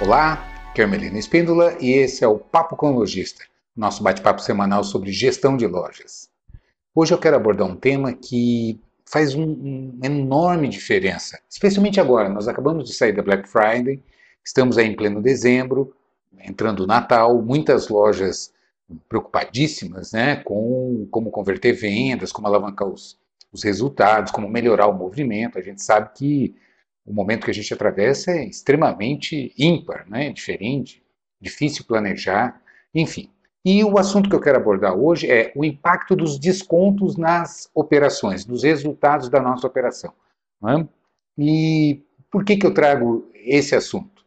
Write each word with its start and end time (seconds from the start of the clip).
Olá, 0.00 0.42
aqui 0.70 0.80
é 0.80 0.86
Melina 0.86 1.18
Espíndola 1.18 1.76
e 1.78 1.90
esse 1.90 2.24
é 2.24 2.26
o 2.26 2.38
Papo 2.38 2.74
com 2.74 2.90
Lojista, 2.92 3.44
nosso 3.76 4.02
bate-papo 4.02 4.40
semanal 4.40 4.82
sobre 4.82 5.12
gestão 5.12 5.58
de 5.58 5.66
lojas. 5.66 6.30
Hoje 6.94 7.12
eu 7.12 7.18
quero 7.18 7.36
abordar 7.36 7.66
um 7.66 7.76
tema 7.76 8.14
que 8.14 8.80
faz 9.04 9.34
um, 9.34 9.98
enorme 10.02 10.68
diferença, 10.68 11.38
especialmente 11.50 12.00
agora. 12.00 12.30
Nós 12.30 12.48
acabamos 12.48 12.88
de 12.88 12.94
sair 12.94 13.12
da 13.12 13.22
Black 13.22 13.46
Friday, 13.46 14.02
estamos 14.42 14.78
aí 14.78 14.86
em 14.86 14.96
pleno 14.96 15.20
dezembro, 15.20 15.94
entrando 16.38 16.84
o 16.84 16.86
Natal, 16.86 17.42
muitas 17.42 17.88
lojas 17.88 18.54
preocupadíssimas 19.06 20.12
né, 20.12 20.36
com 20.36 21.06
como 21.10 21.30
converter 21.30 21.74
vendas, 21.74 22.32
como 22.32 22.46
alavancar 22.46 22.88
os, 22.88 23.18
os 23.52 23.62
resultados, 23.62 24.32
como 24.32 24.48
melhorar 24.48 24.86
o 24.86 24.96
movimento. 24.96 25.58
A 25.58 25.62
gente 25.62 25.82
sabe 25.82 26.08
que 26.14 26.56
o 27.04 27.12
momento 27.12 27.44
que 27.44 27.50
a 27.50 27.54
gente 27.54 27.72
atravessa 27.72 28.30
é 28.30 28.44
extremamente 28.44 29.52
ímpar, 29.58 30.08
né, 30.08 30.30
diferente, 30.30 31.02
difícil 31.40 31.84
planejar, 31.84 32.60
enfim. 32.94 33.30
E 33.64 33.84
o 33.84 33.98
assunto 33.98 34.28
que 34.28 34.34
eu 34.34 34.40
quero 34.40 34.56
abordar 34.56 34.94
hoje 34.94 35.30
é 35.30 35.52
o 35.54 35.64
impacto 35.64 36.16
dos 36.16 36.38
descontos 36.38 37.16
nas 37.16 37.70
operações, 37.74 38.46
nos 38.46 38.62
resultados 38.62 39.28
da 39.28 39.40
nossa 39.40 39.66
operação. 39.66 40.12
Né? 40.62 40.88
E 41.36 42.02
por 42.30 42.44
que, 42.44 42.56
que 42.56 42.66
eu 42.66 42.72
trago 42.72 43.28
esse 43.34 43.74
assunto? 43.74 44.24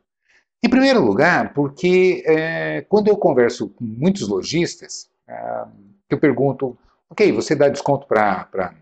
Em 0.63 0.69
primeiro 0.69 1.03
lugar, 1.03 1.53
porque 1.53 2.23
é, 2.25 2.81
quando 2.87 3.07
eu 3.07 3.17
converso 3.17 3.69
com 3.69 3.83
muitos 3.83 4.27
lojistas, 4.27 5.09
é, 5.27 5.65
eu 6.09 6.19
pergunto, 6.19 6.77
ok, 7.09 7.31
você 7.31 7.55
dá 7.55 7.67
desconto 7.67 8.07
para 8.07 8.75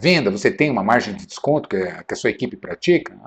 venda? 0.00 0.30
Você 0.30 0.50
tem 0.50 0.70
uma 0.70 0.82
margem 0.84 1.14
de 1.14 1.26
desconto 1.26 1.68
que, 1.68 1.76
a, 1.76 2.02
que 2.02 2.14
a 2.14 2.16
sua 2.16 2.30
equipe 2.30 2.56
pratica? 2.56 3.18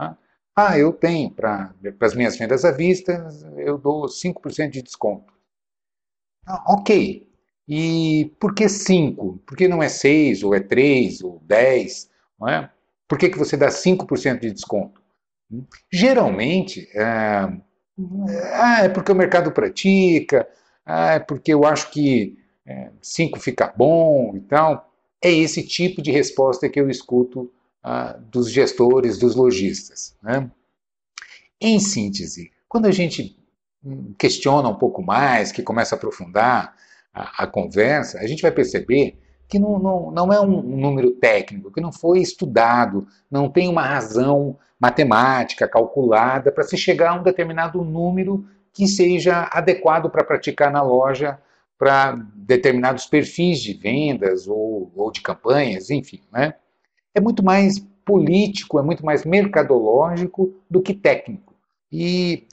Ah, 0.56 0.78
eu 0.78 0.94
tenho. 0.94 1.32
Para 1.32 1.74
as 2.02 2.16
minhas 2.16 2.38
vendas 2.38 2.66
à 2.66 2.72
vista, 2.72 3.28
eu 3.58 3.78
dou 3.78 4.08
5% 4.08 4.70
de 4.70 4.82
desconto. 4.82 5.34
Ah, 6.46 6.64
ok. 6.74 7.28
E 7.68 8.36
por 8.40 8.54
que 8.54 8.68
5? 8.68 9.38
Por 9.46 9.58
que 9.58 9.68
não 9.68 9.82
é 9.82 9.90
6, 9.90 10.44
ou 10.44 10.54
é 10.54 10.60
3, 10.60 11.22
ou 11.24 11.40
10? 11.46 12.10
Não 12.40 12.48
é? 12.50 12.70
Por 13.08 13.18
que, 13.18 13.30
que 13.30 13.38
você 13.38 13.56
dá 13.58 13.70
5% 13.70 14.40
de 14.40 14.52
desconto? 14.52 15.02
Geralmente, 15.92 16.90
é, 16.94 17.50
ah, 18.54 18.84
é 18.84 18.90
porque 18.90 19.12
o 19.12 19.16
mercado 19.16 19.52
pratica, 19.52 20.48
ah, 20.86 21.14
é 21.14 21.20
porque 21.20 21.54
eu 21.54 21.66
acho 21.66 21.92
que 21.92 22.38
5 23.02 23.38
é, 23.38 23.42
fica 23.42 23.74
bom 23.76 24.36
e 24.36 24.42
tal. 24.42 24.91
É 25.24 25.32
esse 25.32 25.64
tipo 25.64 26.02
de 26.02 26.12
resposta 26.12 26.68
que 26.70 26.80
eu 26.80 26.90
escuto 26.90 27.52
ah, 27.84 28.18
dos 28.32 28.52
gestores, 28.52 29.18
dos 29.18 29.36
lojistas. 29.36 30.16
Né? 30.22 30.50
Em 31.60 31.80
síntese, 31.80 32.52
quando 32.68 32.88
a 32.88 32.92
gente 32.92 33.38
questiona 34.18 34.70
um 34.70 34.76
pouco 34.76 35.02
mais, 35.02 35.52
que 35.52 35.64
começa 35.64 35.96
a 35.96 35.98
aprofundar 35.98 36.76
a, 37.14 37.44
a 37.44 37.48
conversa, 37.48 38.20
a 38.20 38.28
gente 38.28 38.42
vai 38.42 38.52
perceber 38.52 39.20
que 39.48 39.60
não, 39.60 39.78
não, 39.80 40.12
não 40.12 40.34
é 40.34 40.40
um, 40.40 40.62
número 40.62 41.12
técnico, 41.12 41.72
que 41.72 41.82
não 41.82 41.92
foi 41.92 42.20
estudado, 42.20 43.06
não 43.30 43.50
tem 43.50 43.68
uma 43.68 43.82
razão 43.82 44.58
matemática 44.80 45.68
calculada 45.68 46.52
para 46.52 46.64
se 46.64 46.78
chegar 46.78 47.12
a 47.12 47.20
um 47.20 47.24
determinado 47.24 47.84
número 47.84 48.46
que 48.74 48.88
seja 48.88 49.50
adequado 49.52 50.10
para 50.10 50.24
praticar 50.24 50.72
na 50.72 50.82
loja 50.82 51.38
para 51.82 52.12
determinados 52.36 53.08
perfis 53.08 53.60
de 53.60 53.74
vendas 53.74 54.48
ou, 54.48 54.92
ou 54.96 55.12
de 55.12 55.20
campanhas, 55.20 55.90
enfim. 55.90 56.22
Né? 56.32 56.54
É 57.12 57.20
muito 57.20 57.44
mais 57.44 57.80
político, 58.06 58.78
é 58.78 58.84
muito 58.84 59.04
mais 59.04 59.26
mercadológico 59.26 60.54
do 60.70 60.80
que 60.80 60.94
técnico. 60.94 61.56
E 61.92 62.46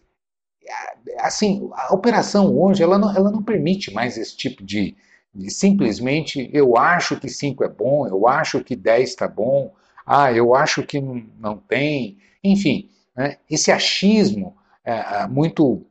assim, 1.19 1.69
a 1.75 1.95
operação 1.95 2.59
hoje 2.59 2.83
ela 2.83 2.97
não, 2.97 3.15
ela 3.15 3.31
não 3.31 3.43
permite 3.43 3.93
mais 3.93 4.17
esse 4.17 4.35
tipo 4.35 4.65
de, 4.65 4.97
de 5.35 5.51
simplesmente 5.51 6.49
eu 6.51 6.79
acho 6.79 7.21
que 7.21 7.29
5 7.29 7.65
é 7.65 7.69
bom, 7.69 8.07
eu 8.07 8.27
acho 8.27 8.65
que 8.65 8.75
10 8.75 9.11
está 9.11 9.29
bom, 9.29 9.75
ah, 10.07 10.33
eu 10.33 10.55
acho 10.55 10.83
que 10.85 11.03
não, 11.39 11.59
tem, 11.69 12.17
enfim, 12.43 12.89
né, 13.15 13.37
esse 13.51 13.71
achismo 13.71 14.57
é, 14.83 15.27
muito 15.27 15.85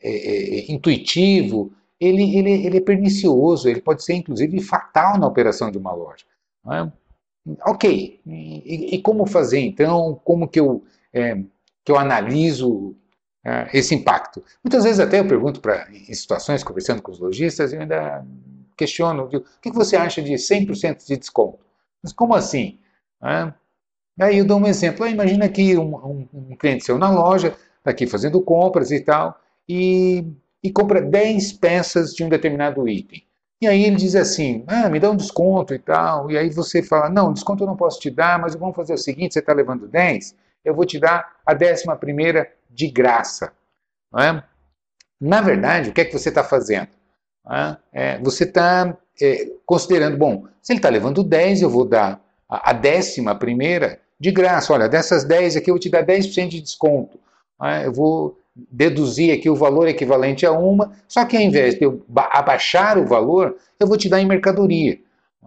é, 0.00 0.10
é, 0.10 0.72
intuitivo, 0.72 1.72
ele, 2.00 2.36
ele, 2.36 2.66
ele 2.66 2.76
é 2.78 2.80
pernicioso, 2.80 3.68
ele 3.68 3.80
pode 3.80 4.04
ser 4.04 4.14
inclusive 4.14 4.60
fatal 4.60 5.18
na 5.18 5.26
operação 5.26 5.70
de 5.70 5.78
uma 5.78 5.92
loja. 5.92 6.24
É? 6.70 6.90
Ok, 7.64 8.20
e, 8.26 8.96
e, 8.96 9.02
como 9.02 9.24
fazer 9.24 9.60
então? 9.60 10.20
Como 10.24 10.48
que 10.48 10.58
eu, 10.58 10.82
é, 11.12 11.36
que 11.84 11.92
eu 11.92 11.96
analiso 11.98 12.96
uh, 13.46 13.68
esse 13.72 13.94
impacto. 13.94 14.42
Muitas 14.62 14.82
vezes 14.82 14.98
até 14.98 15.20
eu 15.20 15.28
pergunto 15.28 15.60
para 15.60 15.88
em 15.92 16.12
situações, 16.12 16.64
conversando 16.64 17.00
com 17.00 17.12
os 17.12 17.20
lojistas, 17.20 17.72
eu 17.72 17.80
ainda 17.80 18.26
questiono, 18.76 19.28
digo, 19.28 19.44
o 19.44 19.60
que 19.60 19.70
você 19.70 19.96
acha 19.96 20.20
de 20.20 20.32
100% 20.32 21.06
de 21.06 21.16
desconto? 21.16 21.60
Mas 22.02 22.12
como 22.12 22.34
assim? 22.34 22.78
Uh, 23.22 23.54
aí 24.20 24.38
eu 24.38 24.44
dou 24.44 24.58
um 24.58 24.66
exemplo, 24.66 25.04
ah, 25.04 25.10
imagina 25.10 25.48
que 25.48 25.76
um, 25.78 25.94
um, 25.94 26.28
um, 26.34 26.56
cliente 26.56 26.84
seu 26.84 26.98
na 26.98 27.10
loja, 27.10 27.56
está 27.78 27.92
aqui 27.92 28.06
fazendo 28.06 28.40
compras 28.42 28.90
e 28.90 29.00
tal, 29.00 29.40
e, 29.68 30.24
e 30.66 30.72
compra 30.72 31.00
10 31.00 31.52
peças 31.54 32.12
de 32.12 32.24
um 32.24 32.28
determinado 32.28 32.88
item. 32.88 33.22
E 33.60 33.68
aí 33.68 33.84
ele 33.84 33.96
diz 33.96 34.16
assim, 34.16 34.64
ah, 34.66 34.88
me 34.88 34.98
dá 34.98 35.10
um 35.10 35.16
desconto 35.16 35.72
e 35.72 35.78
tal. 35.78 36.28
E 36.30 36.36
aí 36.36 36.50
você 36.50 36.82
fala, 36.82 37.08
não, 37.08 37.32
desconto 37.32 37.62
eu 37.62 37.68
não 37.68 37.76
posso 37.76 38.00
te 38.00 38.10
dar, 38.10 38.38
mas 38.38 38.56
vamos 38.56 38.74
fazer 38.74 38.94
o 38.94 38.98
seguinte, 38.98 39.32
você 39.32 39.38
está 39.38 39.52
levando 39.52 39.86
10, 39.86 40.34
eu 40.64 40.74
vou 40.74 40.84
te 40.84 40.98
dar 40.98 41.36
a 41.46 41.54
décima 41.54 41.96
primeira 41.96 42.50
de 42.68 42.90
graça. 42.90 43.52
É? 44.18 44.42
Na 45.20 45.40
verdade, 45.40 45.90
o 45.90 45.92
que 45.92 46.00
é 46.00 46.04
que 46.04 46.12
você 46.12 46.30
está 46.30 46.42
fazendo? 46.42 46.88
É? 47.48 47.76
É, 47.92 48.18
você 48.18 48.42
está 48.42 48.96
é, 49.22 49.52
considerando, 49.64 50.18
bom, 50.18 50.46
se 50.60 50.72
ele 50.72 50.80
está 50.80 50.88
levando 50.88 51.22
10, 51.22 51.62
eu 51.62 51.70
vou 51.70 51.84
dar 51.84 52.20
a, 52.48 52.70
a, 52.70 52.72
décima 52.72 53.36
primeira 53.36 54.00
de 54.18 54.32
graça. 54.32 54.72
Olha, 54.72 54.88
dessas 54.88 55.22
10 55.22 55.56
aqui 55.56 55.70
eu 55.70 55.74
vou 55.74 55.80
te 55.80 55.88
dar 55.88 56.04
10% 56.04 56.48
de 56.48 56.60
desconto. 56.60 57.20
É? 57.62 57.86
Eu 57.86 57.92
vou 57.92 58.36
deduzir 58.70 59.34
aqui 59.34 59.50
o 59.50 59.56
valor 59.56 59.86
equivalente 59.88 60.46
a 60.46 60.52
uma, 60.52 60.92
só 61.06 61.24
que 61.24 61.36
ao 61.36 61.42
invés 61.42 61.74
de 61.74 61.84
eu 61.84 62.04
abaixar 62.14 62.98
o 62.98 63.06
valor, 63.06 63.56
eu 63.78 63.86
vou 63.86 63.96
te 63.96 64.08
dar 64.08 64.20
em 64.20 64.26
mercadoria. 64.26 64.98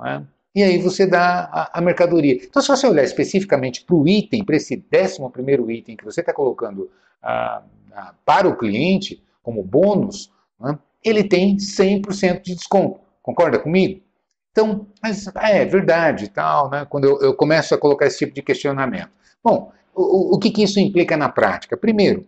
É? 0.06 0.22
e 0.56 0.64
aí 0.64 0.78
você 0.78 1.06
dá 1.06 1.50
a, 1.52 1.80
a 1.80 1.82
mercadoria. 1.82 2.34
Então, 2.34 2.62
se 2.62 2.68
você 2.68 2.88
olhar 2.88 3.04
especificamente 3.04 3.84
para 3.84 3.96
o 3.96 4.08
item, 4.08 4.44
para 4.44 4.56
esse 4.56 4.76
décimo 4.90 5.30
primeiro 5.30 5.70
item 5.70 5.96
que 5.96 6.04
você 6.04 6.22
está 6.22 6.34
colocando 6.34 6.90
ah, 7.22 7.64
ah, 7.94 8.14
para 8.26 8.48
o 8.48 8.58
cliente, 8.58 9.24
como 9.44 9.64
bônus, 9.64 10.32
né, 10.60 10.78
ele 11.04 11.24
tem 11.24 11.56
100% 11.56 12.42
de 12.42 12.56
desconto. 12.56 13.00
Concorda 13.22 13.60
comigo? 13.60 14.02
Então, 14.52 14.88
mas 15.02 15.28
é 15.36 15.64
verdade 15.66 16.30
tal, 16.30 16.70
né? 16.70 16.86
Quando 16.90 17.06
eu, 17.06 17.22
eu, 17.22 17.34
começo 17.34 17.74
a 17.74 17.78
colocar 17.78 18.08
esse 18.08 18.18
tipo 18.18 18.34
de 18.34 18.42
questionamento. 18.42 19.12
Bom, 19.44 19.72
o, 19.96 20.36
o 20.36 20.40
que, 20.40 20.50
que 20.50 20.64
isso 20.64 20.80
implica 20.80 21.16
na 21.16 21.30
prática? 21.30 21.78
Primeiro, 21.78 22.26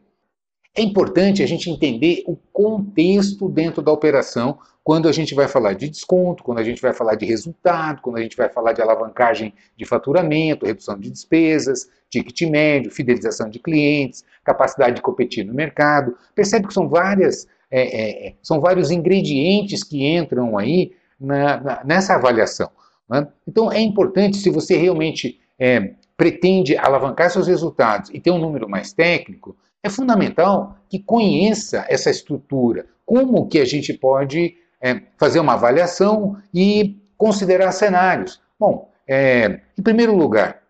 é 0.76 0.82
importante 0.82 1.44
a 1.44 1.46
gente 1.46 1.70
entender 1.70 2.24
o 2.26 2.38
contexto 2.54 3.50
dentro 3.50 3.82
da 3.82 3.92
operação 3.92 4.58
quando 4.84 5.08
a 5.08 5.12
gente 5.12 5.36
vai 5.36 5.48
falar 5.48 5.74
de 5.74 5.90
desconto, 5.90 6.44
quando 6.44 6.60
a 6.60 6.64
gente 6.64 6.82
vai 6.82 6.94
falar 6.94 7.16
de 7.16 7.26
resultado, 7.26 8.02
quando 8.02 8.18
a 8.18 8.22
gente 8.22 8.36
vai 8.36 8.50
falar 8.50 8.74
de 8.74 8.82
alavancagem 8.82 9.54
de 9.78 9.86
faturamento, 9.86 10.66
redução 10.66 10.98
de 10.98 11.12
despesas, 11.12 11.90
ticket 12.10 12.50
médio, 12.50 12.90
fidelização 12.90 13.50
de 13.50 13.60
clientes, 13.60 14.24
capacidade 14.44 14.96
de 14.96 15.02
competir 15.02 15.46
no 15.46 15.54
mercado. 15.54 16.18
Percebe 16.34 16.68
que 16.68 16.74
são 16.74 16.88
várias, 16.88 17.48
é, 17.70 17.82
é, 17.82 18.28
é 18.28 18.34
são 18.42 18.60
vários 18.60 18.90
ingredientes 18.92 19.84
que 19.84 20.06
entram 20.08 20.58
aí 20.58 20.94
na, 21.20 21.60
na, 21.60 21.84
nessa 21.84 22.16
avaliação. 22.16 22.72
Né? 23.08 23.28
Então 23.48 23.72
é 23.72 23.80
importante, 23.80 24.38
se 24.38 24.50
você 24.50 24.78
realmente 24.78 25.40
é, 25.60 25.92
pretende 26.18 26.76
alavancar 26.76 27.30
seus 27.30 27.48
resultados 27.48 28.10
e 28.12 28.20
ter 28.20 28.32
um 28.32 28.40
número 28.40 28.68
mais 28.68 28.94
técnico, 28.94 29.56
é 29.84 29.90
fundamental 29.90 30.78
que 30.90 31.00
conheça 31.00 31.86
essa 31.90 32.10
estrutura, 32.10 32.86
como 33.06 33.48
que 33.48 33.60
a 33.60 33.66
gente 33.66 33.94
pode 33.94 34.56
é, 34.82 35.02
fazer 35.18 35.40
uma 35.40 35.54
avaliação 35.54 36.38
e 36.54 36.98
considerar 37.18 37.72
cenários. 37.72 38.42
Bom, 38.60 38.90
é, 39.08 39.62
em 39.78 39.82
primeiro 39.82 40.16
lugar, 40.16 40.62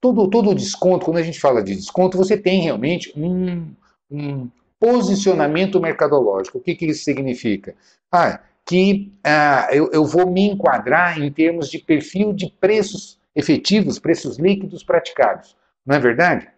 todo, 0.00 0.28
todo 0.28 0.54
desconto, 0.54 1.04
quando 1.04 1.18
a 1.18 1.22
gente 1.22 1.40
fala 1.40 1.62
de 1.62 1.74
desconto, 1.74 2.16
você 2.16 2.36
tem 2.36 2.62
realmente 2.62 3.12
um, 3.16 3.72
um 4.10 4.48
posicionamento 4.78 5.80
mercadológico. 5.80 6.58
O 6.58 6.60
que, 6.60 6.74
que 6.74 6.86
isso 6.86 7.04
significa? 7.04 7.74
Ah, 8.10 8.40
que 8.64 9.12
ah, 9.24 9.68
eu, 9.72 9.90
eu 9.92 10.04
vou 10.04 10.30
me 10.30 10.48
enquadrar 10.48 11.20
em 11.20 11.30
termos 11.30 11.68
de 11.68 11.78
perfil 11.78 12.32
de 12.32 12.50
preços 12.60 13.18
efetivos, 13.34 13.98
preços 13.98 14.38
líquidos 14.38 14.82
praticados. 14.82 15.56
Não 15.84 15.96
é 15.96 15.98
verdade? 15.98 16.48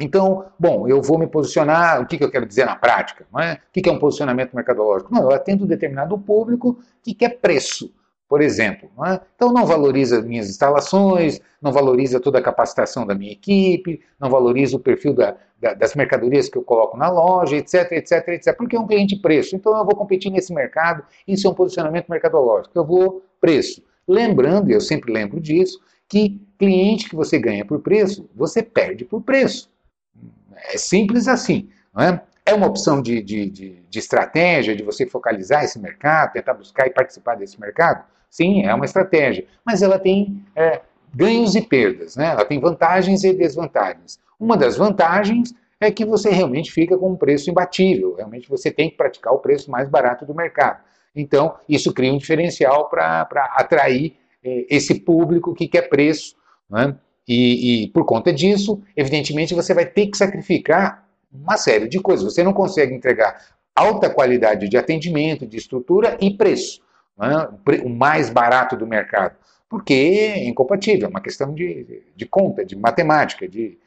Então, 0.00 0.46
bom, 0.58 0.86
eu 0.86 1.02
vou 1.02 1.18
me 1.18 1.26
posicionar, 1.26 2.00
o 2.00 2.06
que, 2.06 2.16
que 2.16 2.24
eu 2.24 2.30
quero 2.30 2.46
dizer 2.46 2.64
na 2.64 2.76
prática? 2.76 3.26
Não 3.32 3.40
é? 3.40 3.54
O 3.54 3.72
que, 3.72 3.82
que 3.82 3.88
é 3.88 3.92
um 3.92 3.98
posicionamento 3.98 4.54
mercadológico? 4.54 5.12
Não, 5.12 5.22
eu 5.22 5.32
atendo 5.32 5.64
um 5.64 5.66
determinado 5.66 6.16
público 6.18 6.78
que 7.02 7.14
quer 7.14 7.40
preço. 7.40 7.92
por 8.28 8.42
exemplo. 8.42 8.90
Não 8.96 9.06
é? 9.06 9.20
Então 9.34 9.52
não 9.52 9.64
valoriza 9.66 10.20
minhas 10.22 10.48
instalações, 10.48 11.40
não 11.62 11.72
valoriza 11.72 12.20
toda 12.20 12.38
a 12.38 12.42
capacitação 12.42 13.06
da 13.06 13.14
minha 13.14 13.32
equipe, 13.32 14.00
não 14.20 14.28
valoriza 14.30 14.76
o 14.76 14.80
perfil 14.80 15.14
da, 15.14 15.34
da, 15.58 15.74
das 15.74 15.94
mercadorias 15.94 16.48
que 16.48 16.58
eu 16.58 16.62
coloco 16.62 16.96
na 16.96 17.08
loja, 17.10 17.56
etc, 17.56 17.90
etc, 17.92 18.28
etc. 18.28 18.56
Porque 18.56 18.76
é 18.76 18.80
um 18.80 18.86
cliente 18.86 19.16
preço. 19.16 19.56
Então 19.56 19.76
eu 19.76 19.84
vou 19.84 19.96
competir 19.96 20.30
nesse 20.30 20.52
mercado, 20.52 21.02
isso 21.26 21.46
é 21.46 21.50
um 21.50 21.54
posicionamento 21.54 22.08
mercadológico. 22.08 22.78
Eu 22.78 22.84
vou 22.84 23.24
preço. 23.40 23.82
Lembrando, 24.06 24.70
e 24.70 24.74
eu 24.74 24.80
sempre 24.80 25.12
lembro 25.12 25.40
disso, 25.40 25.80
que 26.08 26.40
cliente 26.58 27.08
que 27.08 27.16
você 27.16 27.38
ganha 27.38 27.64
por 27.64 27.80
preço, 27.80 28.28
você 28.34 28.62
perde 28.62 29.04
por 29.04 29.22
preço. 29.22 29.70
É 30.64 30.78
simples 30.78 31.28
assim. 31.28 31.68
Não 31.94 32.02
é? 32.02 32.22
É 32.46 32.54
uma 32.54 32.66
opção 32.66 33.02
de, 33.02 33.22
de, 33.22 33.50
de, 33.50 33.82
de, 33.88 33.98
estratégia, 33.98 34.74
de 34.74 34.82
você 34.82 35.06
focalizar 35.06 35.64
esse 35.64 35.78
mercado, 35.78 36.32
tentar 36.32 36.54
buscar 36.54 36.86
e 36.86 36.90
participar 36.90 37.34
desse 37.34 37.60
mercado? 37.60 38.04
Sim, 38.30 38.64
é 38.64 38.74
uma 38.74 38.86
estratégia. 38.86 39.46
Mas 39.64 39.82
ela 39.82 39.98
tem 39.98 40.42
é, 40.56 40.80
ganhos 41.14 41.54
e 41.54 41.60
perdas, 41.60 42.16
né? 42.16 42.28
ela 42.28 42.44
tem 42.44 42.58
vantagens 42.58 43.22
e 43.22 43.34
desvantagens. 43.34 44.18
Uma 44.40 44.56
das 44.56 44.76
vantagens 44.76 45.54
é 45.80 45.90
que 45.90 46.04
você 46.04 46.30
realmente 46.30 46.72
fica 46.72 46.96
com 46.96 47.12
um 47.12 47.16
preço 47.16 47.50
imbatível, 47.50 48.14
realmente 48.14 48.48
você 48.48 48.70
tem 48.70 48.90
que 48.90 48.96
praticar 48.96 49.32
o 49.32 49.38
preço 49.38 49.70
mais 49.70 49.88
barato 49.88 50.24
do 50.24 50.34
mercado. 50.34 50.82
Então, 51.14 51.56
isso 51.68 51.92
cria 51.92 52.12
um 52.12 52.18
diferencial 52.18 52.88
para 52.88 53.28
atrair 53.56 54.16
é, 54.42 54.66
esse 54.70 55.00
público 55.00 55.54
que 55.54 55.68
quer 55.68 55.88
preço. 55.88 56.36
Né? 56.70 56.96
E, 57.28 57.84
e 57.84 57.88
por 57.88 58.06
conta 58.06 58.32
disso, 58.32 58.80
evidentemente, 58.96 59.54
você 59.54 59.74
vai 59.74 59.84
ter 59.84 60.06
que 60.06 60.16
sacrificar 60.16 61.06
uma 61.30 61.58
série 61.58 61.86
de 61.86 62.00
coisas. 62.00 62.32
Você 62.32 62.42
não 62.42 62.54
consegue 62.54 62.94
entregar 62.94 63.38
alta 63.76 64.08
qualidade 64.08 64.66
de 64.68 64.76
atendimento, 64.78 65.46
de 65.46 65.58
estrutura 65.58 66.16
e 66.20 66.30
preço, 66.30 66.80
né? 67.18 67.48
o 67.84 67.88
mais 67.90 68.30
barato 68.30 68.76
do 68.76 68.86
mercado, 68.86 69.36
porque 69.68 69.92
é 69.92 70.48
incompatível, 70.48 71.06
é 71.06 71.10
uma 71.10 71.20
questão 71.20 71.54
de, 71.54 72.02
de 72.16 72.26
conta, 72.26 72.64
de 72.64 72.74
matemática, 72.74 73.46
de, 73.46 73.78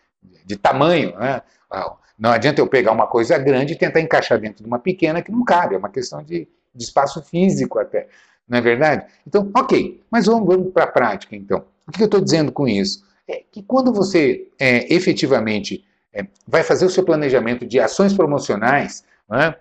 de 0.46 0.56
tamanho. 0.56 1.18
Né? 1.18 1.42
Ah, 1.70 1.96
não 2.18 2.30
adianta 2.30 2.62
eu 2.62 2.68
pegar 2.68 2.92
uma 2.92 3.08
coisa 3.08 3.38
grande 3.38 3.74
e 3.74 3.78
tentar 3.78 4.00
encaixar 4.00 4.40
dentro 4.40 4.64
de 4.64 4.68
uma 4.68 4.80
pequena 4.80 5.22
que 5.22 5.32
não 5.32 5.44
cabe, 5.44 5.76
é 5.76 5.78
uma 5.78 5.90
questão 5.90 6.24
de, 6.24 6.48
de 6.74 6.84
espaço 6.84 7.22
físico 7.24 7.80
até, 7.80 8.08
não 8.48 8.60
é 8.60 8.62
verdade? 8.62 9.06
Então, 9.28 9.52
ok, 9.58 10.02
mas 10.10 10.28
vamos, 10.28 10.48
vamos 10.48 10.72
para 10.72 10.84
a 10.84 10.88
prática 10.88 11.36
então. 11.36 11.66
O 11.88 11.92
que 11.92 12.04
eu 12.04 12.06
estou 12.06 12.22
dizendo 12.22 12.52
com 12.52 12.68
isso? 12.68 13.04
É 13.28 13.44
que 13.52 13.62
quando 13.64 13.94
você 13.94 14.48
é, 14.60 14.94
efetivamente 14.94 15.84
é, 16.14 16.26
vai 16.48 16.64
fazer 16.64 16.86
o 16.86 16.90
seu 16.90 17.04
planejamento 17.04 17.66
de 17.66 17.80
ações 17.80 18.14
promocionais, 18.14 19.04
né, 19.30 19.56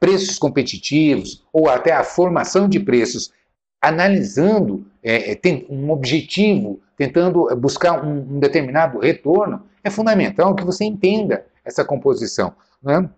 preços 0.00 0.38
competitivos 0.38 1.44
ou 1.52 1.68
até 1.68 1.92
a 1.92 2.02
formação 2.02 2.68
de 2.68 2.80
preços, 2.80 3.32
analisando 3.80 4.86
é, 5.02 5.38
um 5.68 5.90
objetivo, 5.90 6.80
tentando 6.96 7.54
buscar 7.56 8.04
um, 8.04 8.36
um, 8.36 8.38
determinado 8.38 8.98
retorno, 9.00 9.64
é 9.82 9.90
fundamental 9.90 10.54
que 10.54 10.64
você 10.64 10.84
entenda 10.84 11.44
essa 11.64 11.84
composição. 11.84 12.54
Né? 12.82 13.08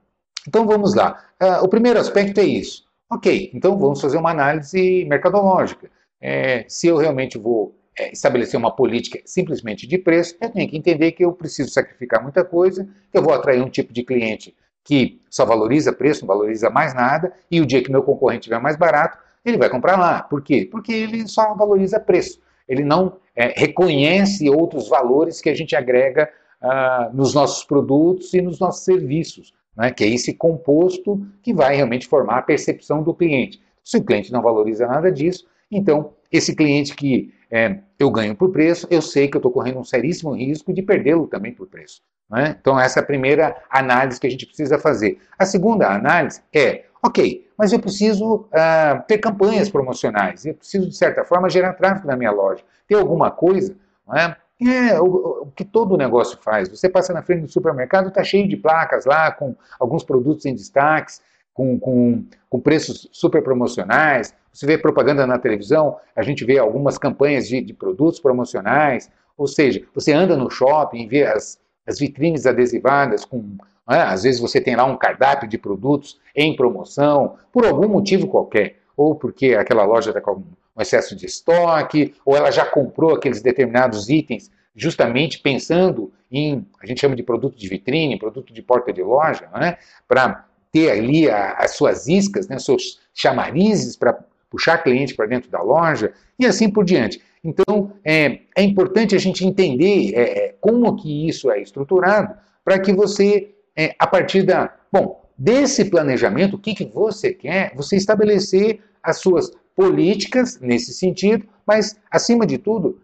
Então 0.49 0.67
vamos 0.67 0.95
lá. 0.95 1.23
Uh, 1.41 1.65
o 1.65 1.69
primeiro 1.69 1.99
aspecto 1.99 2.41
é 2.41 2.45
isso. 2.45 2.85
Ok, 3.11 3.51
então 3.55 3.79
vamos 3.79 4.01
fazer 4.01 4.17
uma 4.17 4.31
análise 4.31 5.05
mercadológica. 5.05 5.91
É, 6.21 6.65
se 6.69 6.87
eu 6.87 6.97
realmente 6.97 7.37
vou 7.37 7.75
é, 7.99 8.13
estabelecer 8.13 8.59
uma 8.59 8.75
política 8.75 9.21
simplesmente 9.25 9.87
de 9.87 9.99
preço, 9.99 10.37
eu 10.41 10.51
tenho 10.51 10.69
que 10.69 10.77
entender 10.77 11.13
que 11.13 11.25
eu 11.25 11.33
preciso 11.33 11.71
sacrificar 11.71 12.23
muita 12.23 12.45
coisa, 12.45 12.89
eu 13.13 13.23
vou 13.23 13.33
atrair 13.33 13.63
um 13.63 13.69
tipo 13.69 13.93
de 13.93 14.03
cliente 14.03 14.55
que 14.83 15.21
só 15.31 15.47
valoriza 15.47 15.93
preço, 15.93 16.27
não 16.27 16.35
valoriza 16.35 16.69
mais 16.69 16.95
nada, 16.95 17.33
e 17.51 17.61
o 17.61 17.67
dia 17.67 17.83
que 17.83 17.91
meu 17.91 18.03
concorrente 18.03 18.41
estiver 18.41 18.61
mais 18.61 18.77
barato, 18.77 19.19
ele 19.45 19.57
vai 19.57 19.71
comprar 19.71 19.99
lá. 19.99 20.23
Por 20.23 20.43
quê? 20.43 20.69
Porque 20.71 20.93
ele 20.93 21.27
só 21.27 21.55
valoriza 21.55 21.99
preço. 21.99 22.41
Ele 22.69 22.85
não 22.85 23.17
é, 23.35 23.59
reconhece 23.59 24.49
outros 24.49 24.89
valores 24.89 25.41
que 25.41 25.49
a 25.49 25.55
gente 25.55 25.75
agrega 25.75 26.31
ah, 26.61 27.11
nos 27.13 27.35
nossos 27.35 27.65
produtos 27.65 28.33
e 28.35 28.41
nos 28.41 28.59
nossos 28.59 28.85
serviços, 28.85 29.53
né? 29.77 29.91
que 29.91 30.05
é 30.05 30.09
esse 30.09 30.33
composto 30.33 31.21
que 31.43 31.53
vai 31.53 31.77
realmente 31.77 32.07
formar 32.07 32.39
a 32.39 32.43
percepção 32.43 33.03
do 33.03 33.15
cliente. 33.15 33.61
Se 33.83 33.99
o 33.99 34.05
cliente 34.05 34.33
não 34.33 34.41
valoriza 34.41 34.87
nada 34.87 35.13
disso, 35.13 35.47
então 35.71 36.13
esse 36.37 36.55
cliente 36.55 36.97
que 36.97 37.33
é, 37.49 37.79
eu 37.97 38.11
ganho 38.11 38.35
por 38.35 38.51
preço, 38.51 38.89
eu 38.91 39.01
sei 39.01 39.29
que 39.29 39.37
eu 39.37 39.39
estou 39.39 39.53
correndo 39.53 39.79
um 39.79 39.85
seríssimo 39.85 40.33
risco 40.33 40.73
de 40.73 40.83
perdê-lo 40.83 41.29
também 41.29 41.53
por 41.53 41.69
preço. 41.69 42.03
Né? 42.29 42.57
Então, 42.61 42.79
essa 42.79 42.99
é 42.99 43.03
a 43.03 43.07
primeira 43.07 43.57
análise 43.71 44.19
que 44.19 44.27
a 44.27 44.31
gente 44.31 44.45
precisa 44.45 44.77
fazer. 44.77 45.19
A 45.39 45.47
segunda 45.47 45.89
análise 45.89 46.43
é, 46.53 46.87
ok, 47.01 47.47
mas 47.57 47.73
eu 47.73 47.79
preciso 47.79 48.35
uh, 48.35 49.03
ter 49.07 49.19
campanhas 49.19 49.71
promocionais, 49.71 50.45
eu 50.45 50.55
preciso, 50.55 50.89
de 50.89 50.97
certa 50.97 51.25
forma, 51.25 51.49
gerar 51.49 51.75
tráfego 51.75 52.09
na 52.09 52.17
minha 52.17 52.33
loja. 52.33 52.65
Ter 52.89 52.97
alguma 52.97 53.31
coisa, 53.31 53.77
né? 54.09 54.35
é 54.61 55.01
o, 55.01 55.43
o, 55.43 55.53
que 55.55 55.65
todo 55.65 55.97
negócio 55.97 56.37
faz. 56.43 56.69
Você 56.69 56.89
passa 56.89 57.13
na 57.13 57.23
frente 57.23 57.43
do 57.43 57.53
supermercado, 57.53 58.09
está 58.09 58.25
cheio 58.25 58.49
de 58.49 58.57
placas 58.57 59.05
lá, 59.05 59.31
com 59.31 59.55
alguns 59.79 60.03
produtos 60.03 60.45
em 60.47 60.55
destaques, 60.55 61.23
com, 61.53 61.79
com, 61.79 62.25
com 62.51 62.61
preços 62.61 63.09
super 63.13 63.43
promocionais, 63.43 64.35
você 64.55 64.67
vê 64.67 64.79
propaganda 64.79 65.27
na 65.27 65.37
televisão, 65.37 65.97
a 66.15 66.23
gente 66.23 66.45
vê 66.45 66.59
algumas 66.59 66.97
campanhas 66.97 67.49
de, 67.49 67.61
de 67.61 67.75
produtos 67.75 68.21
promocionais, 68.21 69.11
ou 69.37 69.49
seja, 69.49 69.83
você 69.93 70.13
anda 70.13 70.37
no 70.37 70.49
shopping 70.49 71.03
e 71.03 71.07
vê 71.09 71.25
as, 71.25 71.59
as 71.85 71.99
vitrines 71.99 72.47
adesivadas 72.47 73.25
com. 73.25 73.57
É? 73.91 73.97
Às 73.97 74.23
vezes 74.23 74.41
você 74.41 74.61
tem 74.61 74.77
lá 74.77 74.85
um 74.85 74.97
cardápio 74.97 75.49
de 75.49 75.59
produtos 75.59 76.21
em 76.37 76.55
promoção, 76.55 77.37
por 77.53 77.67
algum 77.67 77.89
motivo 77.89 78.29
qualquer. 78.29 78.77
Ou 78.97 79.17
porque 79.17 79.55
aquela 79.55 79.85
loja 79.85 80.11
está 80.11 80.21
com 80.21 80.45
um 80.77 80.81
excesso 80.81 81.17
de 81.17 81.27
estoque, 81.27 82.15
ou 82.25 82.37
ela 82.37 82.53
já 82.53 82.65
comprou 82.65 83.13
aqueles 83.13 83.43
determinados 83.43 84.09
itens 84.09 84.53
justamente 84.75 85.41
pensando 85.41 86.13
em, 86.31 86.65
a 86.81 86.87
gente 86.87 87.01
chama 87.01 87.17
de 87.17 87.23
produto 87.23 87.57
de 87.57 87.69
vitrine, 87.69 88.19
produto 88.19 88.53
de 88.53 88.63
porta 88.63 88.93
de 88.93 89.03
loja, 89.03 89.49
né? 89.55 89.79
para 90.07 90.47
ter 90.73 90.91
ali 90.91 91.29
a, 91.29 91.53
as 91.55 91.73
suas 91.73 92.09
iscas, 92.09 92.49
né? 92.49 92.59
seus 92.59 93.01
chamarizes 93.13 93.97
para 93.97 94.19
puxar 94.55 94.79
cliente 94.79 95.15
para 95.15 95.27
dentro 95.27 95.51
da 95.51 95.61
loja 95.61 96.13
e 96.39 96.47
assim 96.47 96.71
por 96.71 96.85
diante. 96.85 97.21
Então, 97.43 97.93
é, 98.05 98.39
é 98.57 98.63
importante 98.63 99.17
a 99.17 99.19
gente 99.19 99.45
entender 99.45 100.13
é, 100.15 100.47
é 100.47 100.55
como 100.61 100.95
que 100.95 101.29
isso 101.29 101.51
é 101.51 101.61
estruturado 101.61 102.33
para 102.65 102.79
que 102.79 102.93
você, 102.93 103.53
é, 103.77 103.97
a 103.99 104.07
partir 104.07 104.45
da, 104.45 104.73
bom, 104.93 105.29
desse 105.37 105.85
planejamento, 105.87 106.55
o 106.55 106.59
que, 106.59 106.73
que 106.73 106.85
você 106.85 107.33
quer, 107.33 107.73
você 107.75 107.97
estabelecer 107.97 108.79
as 109.03 109.19
suas 109.19 109.51
políticas 109.75 110.61
nesse 110.61 110.95
sentido, 110.95 111.45
mas, 111.67 111.99
acima 112.09 112.47
de 112.47 112.57
tudo, 112.57 113.01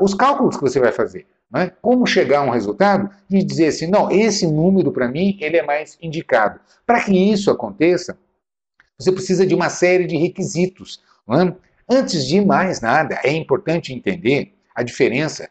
os 0.00 0.14
cálculos 0.14 0.56
que 0.56 0.62
você 0.62 0.78
vai 0.78 0.92
fazer. 0.92 1.26
Né? 1.50 1.72
Como 1.82 2.06
chegar 2.06 2.38
a 2.38 2.42
um 2.44 2.50
resultado 2.50 3.10
e 3.28 3.42
dizer 3.44 3.66
assim, 3.66 3.88
não, 3.88 4.10
esse 4.10 4.46
número 4.46 4.92
para 4.92 5.08
mim 5.08 5.36
ele 5.40 5.56
é 5.56 5.62
mais 5.62 5.98
indicado. 6.00 6.60
Para 6.86 7.02
que 7.02 7.12
isso 7.12 7.50
aconteça, 7.50 8.16
você 8.98 9.12
precisa 9.12 9.46
de 9.46 9.54
uma 9.54 9.68
série 9.68 10.06
de 10.06 10.16
requisitos. 10.16 11.00
É? 11.28 11.54
Antes 11.88 12.26
de 12.26 12.40
mais 12.40 12.80
nada, 12.80 13.18
é 13.22 13.32
importante 13.32 13.92
entender 13.92 14.54
a 14.74 14.82
diferença. 14.82 15.48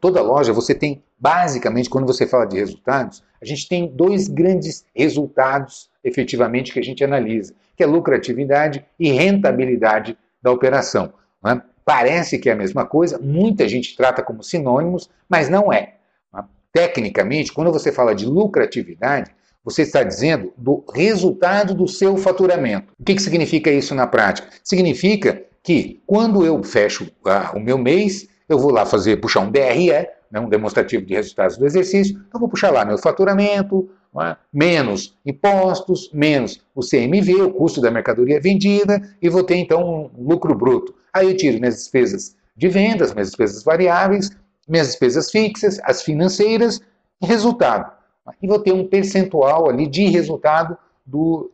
Toda 0.00 0.22
loja 0.22 0.52
você 0.52 0.74
tem, 0.74 1.02
basicamente, 1.18 1.90
quando 1.90 2.06
você 2.06 2.26
fala 2.26 2.46
de 2.46 2.56
resultados, 2.56 3.22
a 3.40 3.44
gente 3.44 3.68
tem 3.68 3.86
dois 3.86 4.28
grandes 4.28 4.84
resultados, 4.94 5.90
efetivamente, 6.02 6.72
que 6.72 6.80
a 6.80 6.82
gente 6.82 7.04
analisa, 7.04 7.54
que 7.76 7.82
é 7.82 7.86
lucratividade 7.86 8.84
e 8.98 9.12
rentabilidade 9.12 10.16
da 10.42 10.50
operação. 10.50 11.12
É? 11.46 11.60
Parece 11.84 12.38
que 12.38 12.48
é 12.48 12.52
a 12.52 12.56
mesma 12.56 12.84
coisa, 12.84 13.18
muita 13.18 13.68
gente 13.68 13.96
trata 13.96 14.22
como 14.22 14.42
sinônimos, 14.42 15.08
mas 15.28 15.48
não 15.48 15.72
é. 15.72 15.94
é? 16.34 16.42
Tecnicamente, 16.72 17.52
quando 17.52 17.70
você 17.70 17.92
fala 17.92 18.14
de 18.14 18.26
lucratividade, 18.26 19.30
você 19.66 19.82
está 19.82 20.04
dizendo 20.04 20.52
do 20.56 20.84
resultado 20.94 21.74
do 21.74 21.88
seu 21.88 22.16
faturamento. 22.16 22.92
O 23.00 23.04
que, 23.04 23.16
que 23.16 23.22
significa 23.22 23.68
isso 23.68 23.96
na 23.96 24.06
prática? 24.06 24.48
Significa 24.62 25.42
que 25.60 26.00
quando 26.06 26.46
eu 26.46 26.62
fecho 26.62 27.10
ah, 27.26 27.52
o 27.52 27.58
meu 27.58 27.76
mês, 27.76 28.28
eu 28.48 28.60
vou 28.60 28.70
lá 28.70 28.86
fazer, 28.86 29.16
puxar 29.16 29.40
um 29.40 29.50
DRE, 29.50 29.90
né, 30.30 30.38
um 30.38 30.48
demonstrativo 30.48 31.04
de 31.04 31.14
resultados 31.14 31.56
do 31.56 31.66
exercício, 31.66 32.16
então 32.28 32.38
vou 32.38 32.48
puxar 32.48 32.70
lá 32.70 32.84
meu 32.84 32.96
faturamento, 32.96 33.90
é? 34.22 34.36
menos 34.52 35.16
impostos, 35.26 36.10
menos 36.14 36.60
o 36.72 36.80
CMV, 36.80 37.42
o 37.42 37.50
custo 37.50 37.80
da 37.80 37.90
mercadoria 37.90 38.40
vendida, 38.40 39.02
e 39.20 39.28
vou 39.28 39.42
ter 39.42 39.56
então 39.56 40.10
um 40.16 40.28
lucro 40.28 40.54
bruto. 40.54 40.94
Aí 41.12 41.28
eu 41.28 41.36
tiro 41.36 41.58
minhas 41.58 41.74
despesas 41.74 42.36
de 42.56 42.68
vendas, 42.68 43.12
minhas 43.12 43.28
despesas 43.28 43.64
variáveis, 43.64 44.30
minhas 44.68 44.86
despesas 44.86 45.28
fixas, 45.28 45.80
as 45.82 46.02
financeiras, 46.02 46.80
e 47.20 47.26
resultado 47.26 47.95
e 48.42 48.46
vou 48.46 48.58
ter 48.58 48.72
um 48.72 48.86
percentual 48.86 49.68
ali 49.68 49.86
de 49.86 50.06
resultado 50.06 50.76
do, 51.04 51.50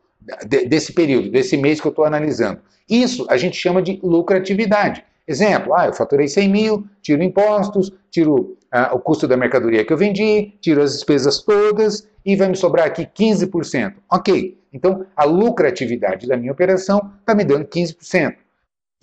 de, 0.46 0.66
desse 0.66 0.92
período, 0.92 1.30
desse 1.30 1.56
mês 1.56 1.80
que 1.80 1.86
eu 1.86 1.90
estou 1.90 2.04
analisando. 2.04 2.60
Isso 2.88 3.26
a 3.28 3.36
gente 3.36 3.56
chama 3.56 3.82
de 3.82 3.98
lucratividade. 4.02 5.04
Exemplo, 5.26 5.72
ah, 5.74 5.86
eu 5.86 5.92
faturei 5.92 6.26
100 6.26 6.48
mil, 6.48 6.86
tiro 7.00 7.22
impostos, 7.22 7.92
tiro 8.10 8.56
ah, 8.70 8.90
o 8.92 8.98
custo 8.98 9.28
da 9.28 9.36
mercadoria 9.36 9.84
que 9.84 9.92
eu 9.92 9.96
vendi, 9.96 10.54
tiro 10.60 10.82
as 10.82 10.92
despesas 10.92 11.40
todas 11.40 12.08
e 12.24 12.34
vai 12.36 12.48
me 12.48 12.56
sobrar 12.56 12.86
aqui 12.86 13.06
15%. 13.06 13.94
Ok, 14.10 14.58
então 14.72 15.06
a 15.16 15.24
lucratividade 15.24 16.26
da 16.26 16.36
minha 16.36 16.52
operação 16.52 17.12
está 17.20 17.34
me 17.34 17.44
dando 17.44 17.64
15%. 17.66 18.34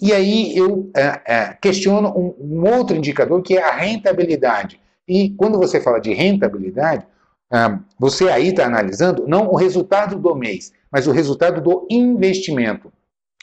E 0.01 0.13
aí 0.13 0.55
eu 0.55 0.89
é, 0.95 1.21
é, 1.25 1.57
questiono 1.61 2.09
um, 2.09 2.35
um, 2.39 2.77
outro 2.77 2.95
indicador 2.95 3.41
que 3.41 3.57
é 3.57 3.63
a 3.63 3.71
rentabilidade. 3.71 4.79
E 5.07 5.31
quando 5.31 5.57
você 5.57 5.81
fala 5.81 5.99
de 5.99 6.13
rentabilidade, 6.13 7.05
é, 7.51 7.79
você 7.97 8.29
aí 8.29 8.49
está 8.49 8.65
analisando 8.65 9.27
não 9.27 9.47
o 9.47 9.55
resultado 9.55 10.17
do 10.17 10.35
mês, 10.35 10.71
mas 10.91 11.07
o 11.07 11.11
resultado 11.11 11.61
do 11.61 11.87
investimento. 11.89 12.91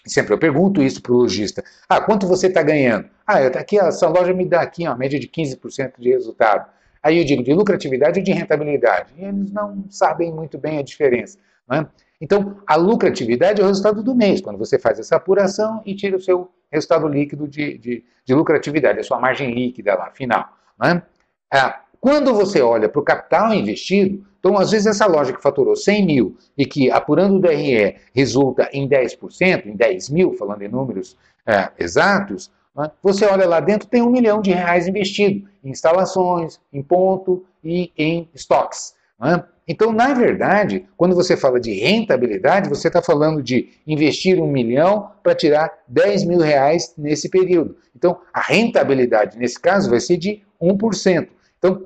Sempre 0.06 0.34
eu 0.34 0.38
pergunto 0.38 0.80
isso 0.80 1.02
para 1.02 1.12
o 1.12 1.16
lojista. 1.16 1.64
Ah, 1.88 2.00
quanto 2.00 2.28
você 2.28 2.46
está 2.46 2.62
ganhando? 2.62 3.08
Ah, 3.26 3.42
eu, 3.42 3.48
aqui, 3.48 3.78
essa 3.78 4.08
loja 4.08 4.32
me 4.32 4.44
dá 4.44 4.60
aqui 4.60 4.86
uma 4.86 4.96
média 4.96 5.18
de 5.18 5.26
15% 5.26 5.94
de 5.98 6.10
resultado. 6.10 6.70
Aí 7.02 7.18
eu 7.18 7.24
digo 7.24 7.42
de 7.42 7.52
lucratividade 7.52 8.20
ou 8.20 8.24
de 8.24 8.32
rentabilidade? 8.32 9.12
E 9.16 9.24
eles 9.24 9.50
não 9.50 9.84
sabem 9.90 10.32
muito 10.32 10.58
bem 10.58 10.78
a 10.78 10.82
diferença. 10.82 11.38
Né? 11.68 11.86
Então, 12.20 12.56
a 12.66 12.76
lucratividade 12.76 13.60
é 13.60 13.64
o 13.64 13.66
resultado 13.66 14.02
do 14.02 14.14
mês, 14.14 14.40
quando 14.40 14.58
você 14.58 14.78
faz 14.78 14.98
essa 14.98 15.16
apuração 15.16 15.82
e 15.84 15.94
tira 15.94 16.16
o 16.16 16.20
seu 16.20 16.50
resultado 16.70 17.08
líquido 17.08 17.46
de, 17.48 17.76
de, 17.78 18.04
de 18.24 18.34
lucratividade, 18.34 19.00
a 19.00 19.02
sua 19.02 19.18
margem 19.18 19.52
líquida 19.52 19.94
lá, 19.94 20.10
final. 20.10 20.48
Né? 20.80 21.02
Ah, 21.52 21.80
quando 22.06 22.32
você 22.32 22.62
olha 22.62 22.88
para 22.88 23.00
o 23.00 23.04
capital 23.04 23.52
investido, 23.52 24.24
então 24.38 24.56
às 24.56 24.70
vezes 24.70 24.86
essa 24.86 25.06
loja 25.06 25.32
que 25.32 25.42
faturou 25.42 25.74
100 25.74 26.06
mil 26.06 26.36
e 26.56 26.64
que 26.64 26.88
apurando 26.88 27.34
o 27.34 27.40
DRE 27.40 27.96
resulta 28.14 28.70
em 28.72 28.88
10%, 28.88 29.66
em 29.66 29.74
10 29.74 30.10
mil, 30.10 30.32
falando 30.34 30.62
em 30.62 30.68
números 30.68 31.16
é, 31.44 31.68
exatos, 31.76 32.48
né? 32.76 32.92
você 33.02 33.26
olha 33.26 33.44
lá 33.44 33.58
dentro, 33.58 33.88
tem 33.88 34.02
um 34.02 34.10
milhão 34.12 34.40
de 34.40 34.52
reais 34.52 34.86
investido 34.86 35.48
em 35.64 35.70
instalações, 35.70 36.60
em 36.72 36.80
ponto 36.80 37.44
e 37.64 37.90
em 37.98 38.28
estoques. 38.32 38.94
Né? 39.18 39.42
Então, 39.66 39.90
na 39.90 40.14
verdade, 40.14 40.86
quando 40.96 41.16
você 41.16 41.36
fala 41.36 41.58
de 41.58 41.72
rentabilidade, 41.72 42.68
você 42.68 42.86
está 42.86 43.02
falando 43.02 43.42
de 43.42 43.70
investir 43.84 44.40
um 44.40 44.46
milhão 44.46 45.10
para 45.24 45.34
tirar 45.34 45.72
10 45.88 46.22
mil 46.22 46.38
reais 46.38 46.94
nesse 46.96 47.28
período. 47.28 47.76
Então, 47.96 48.20
a 48.32 48.42
rentabilidade 48.42 49.36
nesse 49.36 49.58
caso 49.58 49.90
vai 49.90 49.98
ser 49.98 50.16
de 50.18 50.40
1%. 50.62 51.30
Então, 51.58 51.82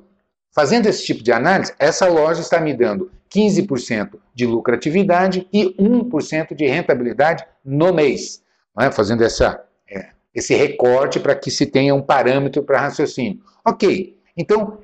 fazendo 0.51 0.87
esse 0.87 1.05
tipo 1.05 1.23
de 1.23 1.31
análise, 1.31 1.73
essa 1.79 2.07
loja 2.07 2.41
está 2.41 2.59
me 2.59 2.73
dando 2.73 3.11
15% 3.33 4.17
de 4.33 4.45
lucratividade 4.45 5.47
e 5.51 5.73
1% 5.75 6.53
de 6.53 6.67
rentabilidade 6.67 7.45
no 7.63 7.93
mês. 7.93 8.43
Né? 8.77 8.91
Fazendo 8.91 9.23
essa, 9.23 9.63
é, 9.89 10.09
esse 10.35 10.53
recorte 10.53 11.19
para 11.19 11.35
que 11.35 11.49
se 11.49 11.65
tenha 11.65 11.95
um 11.95 12.01
parâmetro 12.01 12.63
para 12.63 12.81
raciocínio. 12.81 13.39
Ok, 13.65 14.17
então 14.35 14.79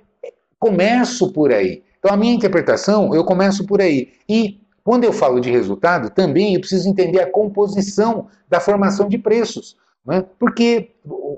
começo 0.59 1.31
por 1.31 1.51
aí. 1.51 1.83
Então, 1.99 2.11
a 2.11 2.17
minha 2.17 2.33
interpretação, 2.33 3.13
eu 3.13 3.23
começo 3.23 3.65
por 3.65 3.81
aí. 3.81 4.13
E 4.29 4.61
quando 4.83 5.03
eu 5.03 5.11
falo 5.11 5.39
de 5.39 5.51
resultado, 5.51 6.09
também 6.09 6.53
eu 6.53 6.59
preciso 6.59 6.87
entender 6.87 7.19
a 7.19 7.29
composição 7.29 8.27
da 8.47 8.59
formação 8.59 9.07
de 9.07 9.17
preços. 9.17 9.75
Né? 10.05 10.23
Porque 10.39 10.91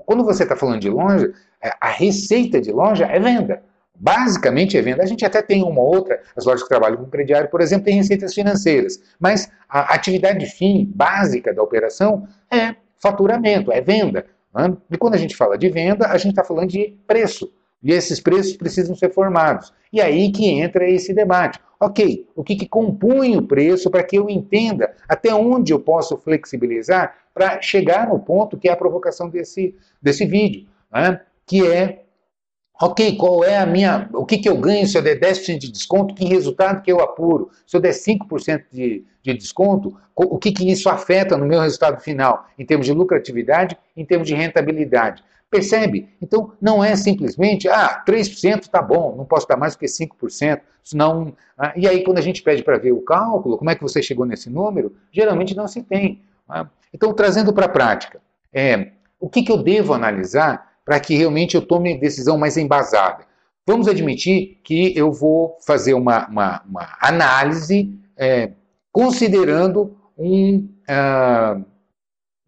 quando 0.06 0.24
você 0.24 0.44
está 0.44 0.54
falando 0.54 0.80
de 0.80 0.88
loja, 0.88 1.32
é, 1.62 1.72
a 1.80 1.88
receita 1.88 2.60
de 2.60 2.70
loja 2.70 3.06
é 3.06 3.18
venda. 3.18 3.62
Basicamente 4.00 4.78
é 4.78 4.82
venda. 4.82 5.02
A 5.02 5.06
gente 5.06 5.26
até 5.26 5.42
tem 5.42 5.62
uma 5.62 5.82
outra, 5.82 6.22
as 6.34 6.46
lojas 6.46 6.62
que 6.62 6.68
trabalham 6.70 6.96
com 6.96 7.04
crediário, 7.04 7.50
por 7.50 7.60
exemplo, 7.60 7.84
têm 7.84 7.96
receitas 7.96 8.32
financeiras. 8.32 8.98
Mas 9.18 9.52
a 9.68 9.94
atividade 9.94 10.46
fim 10.46 10.90
básica 10.94 11.52
da 11.52 11.62
operação 11.62 12.26
é 12.50 12.74
faturamento, 12.96 13.70
é 13.70 13.82
venda. 13.82 14.24
Né? 14.54 14.74
E 14.90 14.96
quando 14.96 15.14
a 15.14 15.18
gente 15.18 15.36
fala 15.36 15.58
de 15.58 15.68
venda, 15.68 16.06
a 16.06 16.16
gente 16.16 16.30
está 16.30 16.42
falando 16.42 16.70
de 16.70 16.96
preço. 17.06 17.52
E 17.82 17.92
esses 17.92 18.20
preços 18.20 18.56
precisam 18.56 18.96
ser 18.96 19.10
formados. 19.10 19.72
E 19.92 20.00
aí 20.00 20.32
que 20.32 20.48
entra 20.48 20.88
esse 20.88 21.12
debate. 21.12 21.58
Ok, 21.78 22.26
o 22.34 22.42
que, 22.42 22.56
que 22.56 22.68
compõe 22.68 23.36
o 23.36 23.42
preço 23.42 23.90
para 23.90 24.02
que 24.02 24.16
eu 24.16 24.28
entenda 24.28 24.94
até 25.08 25.34
onde 25.34 25.72
eu 25.72 25.80
posso 25.80 26.16
flexibilizar 26.18 27.16
para 27.34 27.60
chegar 27.60 28.08
no 28.08 28.18
ponto 28.18 28.58
que 28.58 28.68
é 28.68 28.72
a 28.72 28.76
provocação 28.76 29.28
desse, 29.30 29.74
desse 30.00 30.26
vídeo, 30.26 30.66
né? 30.92 31.20
que 31.46 31.66
é, 31.66 32.04
ok, 32.80 33.16
qual 33.16 33.44
é 33.44 33.58
a 33.58 33.66
minha, 33.66 34.08
o 34.12 34.24
que, 34.24 34.38
que 34.38 34.48
eu 34.48 34.56
ganho 34.56 34.86
se 34.86 34.96
eu 34.96 35.02
der 35.02 35.20
10% 35.20 35.58
de 35.58 35.70
desconto, 35.70 36.14
que 36.14 36.24
resultado 36.24 36.82
que 36.82 36.90
eu 36.90 37.00
apuro? 37.00 37.50
Se 37.66 37.76
eu 37.76 37.80
der 37.80 37.92
5% 37.92 38.64
de, 38.72 39.04
de 39.22 39.34
desconto, 39.34 39.96
o 40.14 40.38
que, 40.38 40.50
que 40.50 40.70
isso 40.70 40.88
afeta 40.88 41.36
no 41.36 41.44
meu 41.44 41.60
resultado 41.60 42.00
final, 42.00 42.46
em 42.58 42.64
termos 42.64 42.86
de 42.86 42.92
lucratividade, 42.92 43.76
em 43.94 44.04
termos 44.04 44.26
de 44.26 44.34
rentabilidade? 44.34 45.22
Percebe? 45.50 46.08
Então, 46.22 46.52
não 46.60 46.82
é 46.82 46.96
simplesmente, 46.96 47.68
ah, 47.68 48.02
3% 48.06 48.62
está 48.62 48.80
bom, 48.80 49.14
não 49.16 49.24
posso 49.24 49.46
dar 49.46 49.56
mais 49.56 49.74
do 49.74 49.80
que 49.80 49.86
5%, 49.86 50.60
senão... 50.82 51.34
Ah, 51.58 51.72
e 51.76 51.86
aí, 51.86 52.02
quando 52.02 52.18
a 52.18 52.22
gente 52.22 52.42
pede 52.42 52.62
para 52.62 52.78
ver 52.78 52.92
o 52.92 53.02
cálculo, 53.02 53.58
como 53.58 53.68
é 53.68 53.74
que 53.74 53.82
você 53.82 54.02
chegou 54.02 54.24
nesse 54.24 54.48
número, 54.48 54.94
geralmente 55.12 55.54
não 55.54 55.68
se 55.68 55.82
tem. 55.82 56.22
Ah, 56.48 56.66
então, 56.94 57.12
trazendo 57.12 57.52
para 57.52 57.66
a 57.66 57.68
prática, 57.68 58.20
é, 58.52 58.92
o 59.18 59.28
que, 59.28 59.42
que 59.42 59.52
eu 59.52 59.62
devo 59.62 59.92
analisar 59.92 60.69
para 60.90 60.98
que 60.98 61.14
realmente 61.14 61.54
eu 61.54 61.62
tome 61.62 61.96
decisão 61.96 62.36
mais 62.36 62.56
embasada? 62.56 63.24
Vamos 63.64 63.86
admitir 63.86 64.58
que 64.64 64.92
eu 64.98 65.12
vou 65.12 65.56
fazer 65.64 65.94
uma, 65.94 66.26
uma, 66.26 66.62
uma 66.68 66.98
análise 67.00 67.96
é, 68.16 68.50
considerando 68.90 69.96
um, 70.18 70.68
uh, 70.88 71.64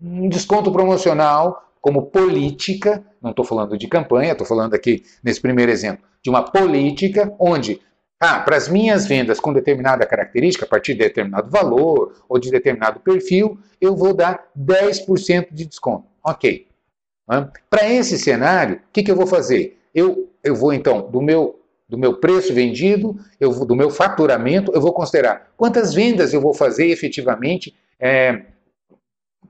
um 0.00 0.28
desconto 0.28 0.72
promocional 0.72 1.72
como 1.80 2.06
política, 2.06 3.04
não 3.22 3.30
estou 3.30 3.44
falando 3.44 3.78
de 3.78 3.87
campanha, 3.87 4.32
estou 4.32 4.44
falando 4.44 4.75
aqui, 4.75 5.04
nesse 5.22 5.40
primeiro 5.40 5.70
exemplo, 5.70 6.04
de 6.20 6.28
uma 6.28 6.42
política 6.42 7.32
onde, 7.38 7.80
ah, 8.18 8.40
para 8.40 8.56
as 8.56 8.68
minhas 8.68 9.06
vendas 9.06 9.38
com 9.38 9.52
determinada 9.52 10.04
característica, 10.04 10.64
a 10.64 10.68
partir 10.68 10.94
de 10.94 11.04
determinado 11.04 11.49
valor 11.49 12.25
ou 12.28 12.40
de 12.40 12.50
determinado 12.50 12.99
perfil, 12.99 13.56
eu 13.80 13.94
vou 13.94 14.12
dar 14.12 14.49
10% 14.58 15.46
de 15.52 15.64
desconto. 15.64 16.08
Ok. 16.25 16.72
Para 17.70 17.88
esse 17.88 18.18
cenário, 18.18 18.76
o 18.76 18.80
que, 18.92 19.02
que, 19.02 19.10
eu 19.10 19.16
vou 19.16 19.26
fazer? 19.26 19.78
Eu, 19.94 20.28
eu 20.42 20.54
vou, 20.54 20.72
então, 20.72 21.10
do 21.10 21.20
meu, 21.20 21.60
do 21.88 21.96
meu 21.96 22.16
preço 22.18 22.52
vendido, 22.52 23.16
eu 23.40 23.52
vou, 23.52 23.66
do 23.66 23.76
meu 23.76 23.90
faturamento, 23.90 24.72
eu 24.74 24.80
vou 24.80 24.92
considerar 24.92 25.52
quantas 25.56 25.94
vendas 25.94 26.32
eu 26.32 26.40
vou 26.40 26.52
fazer 26.52 26.86
efetivamente 26.86 27.74
é, 27.98 28.42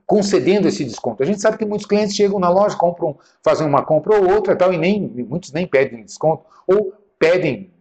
concedendo 0.05 0.67
esse 0.67 0.83
desconto. 0.83 1.23
A 1.23 1.25
gente 1.25 1.41
sabe 1.41 1.57
que 1.57 1.65
muitos 1.65 1.87
clientes 1.87 2.15
chegam 2.15 2.39
na 2.39 2.49
loja, 2.49 2.77
compram, 2.77 3.17
fazem 3.43 3.67
uma 3.67 3.83
compra 3.83 4.17
ou 4.17 4.31
outra 4.31 4.55
tal, 4.55 4.73
e 4.73 4.77
nem, 4.77 5.01
muitos 5.01 5.51
nem 5.51 5.65
pedem 5.65 6.03
desconto, 6.03 6.43
ou 6.67 6.93
pedem 7.17 7.71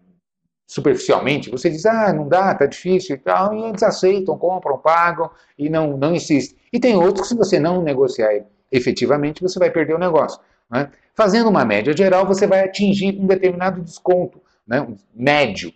superficialmente, 0.67 1.51
você 1.51 1.69
diz, 1.69 1.85
ah, 1.85 2.15
não 2.15 2.27
dá, 2.27 2.55
tá 2.55 2.65
difícil 2.65 3.17
e 3.17 3.19
tal, 3.19 3.55
e 3.55 3.63
eles 3.63 3.83
aceitam, 3.83 4.39
compram, 4.39 4.79
pagam 4.79 5.31
e 5.59 5.69
não, 5.69 5.99
não 5.99 6.15
insistem. 6.15 6.57
E 6.73 6.81
tem 6.81 6.97
outros 6.97 7.29
que 7.29 7.35
se 7.35 7.37
você 7.37 7.59
não 7.61 7.83
negociar 7.83 8.35
efetivamente, 8.73 9.43
você 9.43 9.59
vai 9.59 9.71
perder 9.71 9.95
o 9.95 9.99
negócio. 9.99 10.41
Né? 10.71 10.91
Fazendo 11.15 11.49
uma 11.49 11.65
média 11.65 11.97
geral, 11.97 12.27
você 12.27 12.47
vai 12.47 12.65
atingir 12.65 13.19
um 13.21 13.27
determinado 13.27 13.81
desconto, 13.83 14.41
né? 14.67 14.87
médio. 15.15 15.73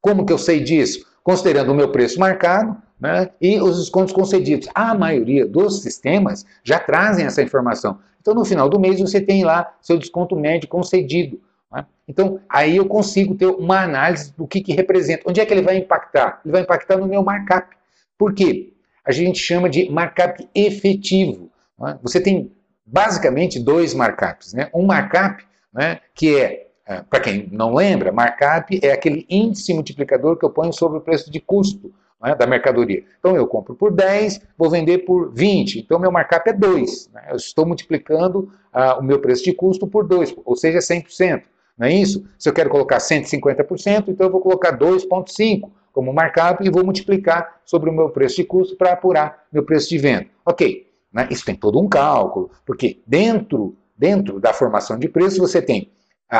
Como 0.00 0.26
que 0.26 0.32
eu 0.32 0.38
sei 0.38 0.60
disso? 0.60 1.06
Considerando 1.22 1.72
o 1.72 1.74
meu 1.74 1.90
preço 1.90 2.20
marcado, 2.20 2.76
né, 3.00 3.30
e 3.40 3.60
os 3.60 3.78
descontos 3.78 4.12
concedidos. 4.12 4.68
A 4.74 4.94
maioria 4.94 5.46
dos 5.46 5.82
sistemas 5.82 6.46
já 6.62 6.78
trazem 6.78 7.26
essa 7.26 7.42
informação. 7.42 7.98
Então, 8.20 8.34
no 8.34 8.44
final 8.44 8.68
do 8.68 8.80
mês, 8.80 9.00
você 9.00 9.20
tem 9.20 9.44
lá 9.44 9.74
seu 9.82 9.98
desconto 9.98 10.34
médio 10.34 10.68
concedido. 10.68 11.38
Né? 11.70 11.84
Então, 12.08 12.40
aí 12.48 12.76
eu 12.76 12.86
consigo 12.86 13.34
ter 13.34 13.46
uma 13.46 13.82
análise 13.82 14.32
do 14.34 14.46
que, 14.46 14.62
que 14.62 14.72
representa. 14.72 15.22
Onde 15.26 15.40
é 15.40 15.44
que 15.44 15.52
ele 15.52 15.62
vai 15.62 15.76
impactar? 15.76 16.40
Ele 16.44 16.52
vai 16.52 16.62
impactar 16.62 16.96
no 16.96 17.06
meu 17.06 17.22
markup. 17.22 17.76
Por 18.16 18.32
quê? 18.32 18.72
A 19.04 19.12
gente 19.12 19.38
chama 19.38 19.68
de 19.68 19.90
markup 19.90 20.48
efetivo. 20.54 21.50
Né? 21.78 21.98
Você 22.02 22.20
tem 22.20 22.52
basicamente 22.84 23.58
dois 23.58 23.94
markups. 23.94 24.52
Né? 24.52 24.68
Um 24.74 24.86
markup 24.86 25.44
né, 25.72 26.00
que 26.14 26.36
é, 26.36 26.68
é 26.86 27.02
para 27.02 27.20
quem 27.20 27.48
não 27.50 27.74
lembra, 27.74 28.12
markup 28.12 28.78
é 28.82 28.92
aquele 28.92 29.26
índice 29.28 29.72
multiplicador 29.72 30.36
que 30.36 30.44
eu 30.44 30.50
ponho 30.50 30.72
sobre 30.72 30.98
o 30.98 31.00
preço 31.00 31.30
de 31.30 31.40
custo 31.40 31.92
né, 32.22 32.34
da 32.34 32.46
mercadoria. 32.46 33.04
Então 33.18 33.36
eu 33.36 33.46
compro 33.46 33.74
por 33.74 33.92
10, 33.92 34.40
vou 34.56 34.70
vender 34.70 34.98
por 34.98 35.32
20, 35.32 35.80
então 35.80 35.98
meu 35.98 36.10
markup 36.10 36.48
é 36.48 36.52
2. 36.52 37.10
Né, 37.12 37.26
eu 37.30 37.36
estou 37.36 37.66
multiplicando 37.66 38.50
ah, 38.72 38.98
o 38.98 39.02
meu 39.02 39.20
preço 39.20 39.44
de 39.44 39.52
custo 39.52 39.86
por 39.86 40.06
2, 40.06 40.34
ou 40.44 40.56
seja, 40.56 40.78
100%. 40.78 41.42
Não 41.76 41.88
é 41.88 41.92
isso? 41.92 42.24
Se 42.38 42.48
eu 42.48 42.52
quero 42.52 42.70
colocar 42.70 42.98
150%, 42.98 44.08
então 44.08 44.26
eu 44.26 44.30
vou 44.30 44.40
colocar 44.40 44.78
2,5% 44.78 45.68
como 45.92 46.12
markup 46.12 46.64
e 46.64 46.70
vou 46.70 46.84
multiplicar 46.84 47.60
sobre 47.64 47.88
o 47.88 47.92
meu 47.92 48.10
preço 48.10 48.36
de 48.36 48.44
custo 48.44 48.76
para 48.76 48.92
apurar 48.92 49.44
meu 49.52 49.64
preço 49.64 49.88
de 49.88 49.98
venda. 49.98 50.26
Ok, 50.44 50.86
né, 51.14 51.28
isso 51.30 51.44
tem 51.44 51.54
todo 51.54 51.80
um 51.80 51.88
cálculo, 51.88 52.50
porque 52.66 53.00
dentro, 53.06 53.76
dentro 53.96 54.40
da 54.40 54.52
formação 54.52 54.98
de 54.98 55.08
preço 55.08 55.38
você 55.38 55.62
tem 55.62 55.90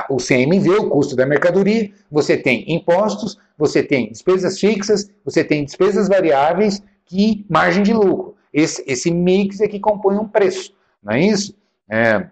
o 0.09 0.16
CMV, 0.16 0.71
o 0.71 0.90
custo 0.90 1.14
da 1.14 1.25
mercadoria, 1.25 1.90
você 2.11 2.37
tem 2.37 2.64
impostos, 2.66 3.38
você 3.57 3.83
tem 3.83 4.11
despesas 4.11 4.59
fixas, 4.59 5.09
você 5.25 5.45
tem 5.45 5.64
despesas 5.64 6.09
variáveis 6.09 6.83
e 7.12 7.47
margem 7.49 7.83
de 7.83 7.93
lucro. 7.93 8.35
Esse, 8.52 8.83
esse 8.87 9.11
mix 9.11 9.61
é 9.61 9.69
que 9.69 9.78
compõe 9.78 10.16
um 10.16 10.26
preço, 10.26 10.75
não 11.02 11.12
é 11.12 11.21
isso? 11.21 11.57
É, 11.88 12.26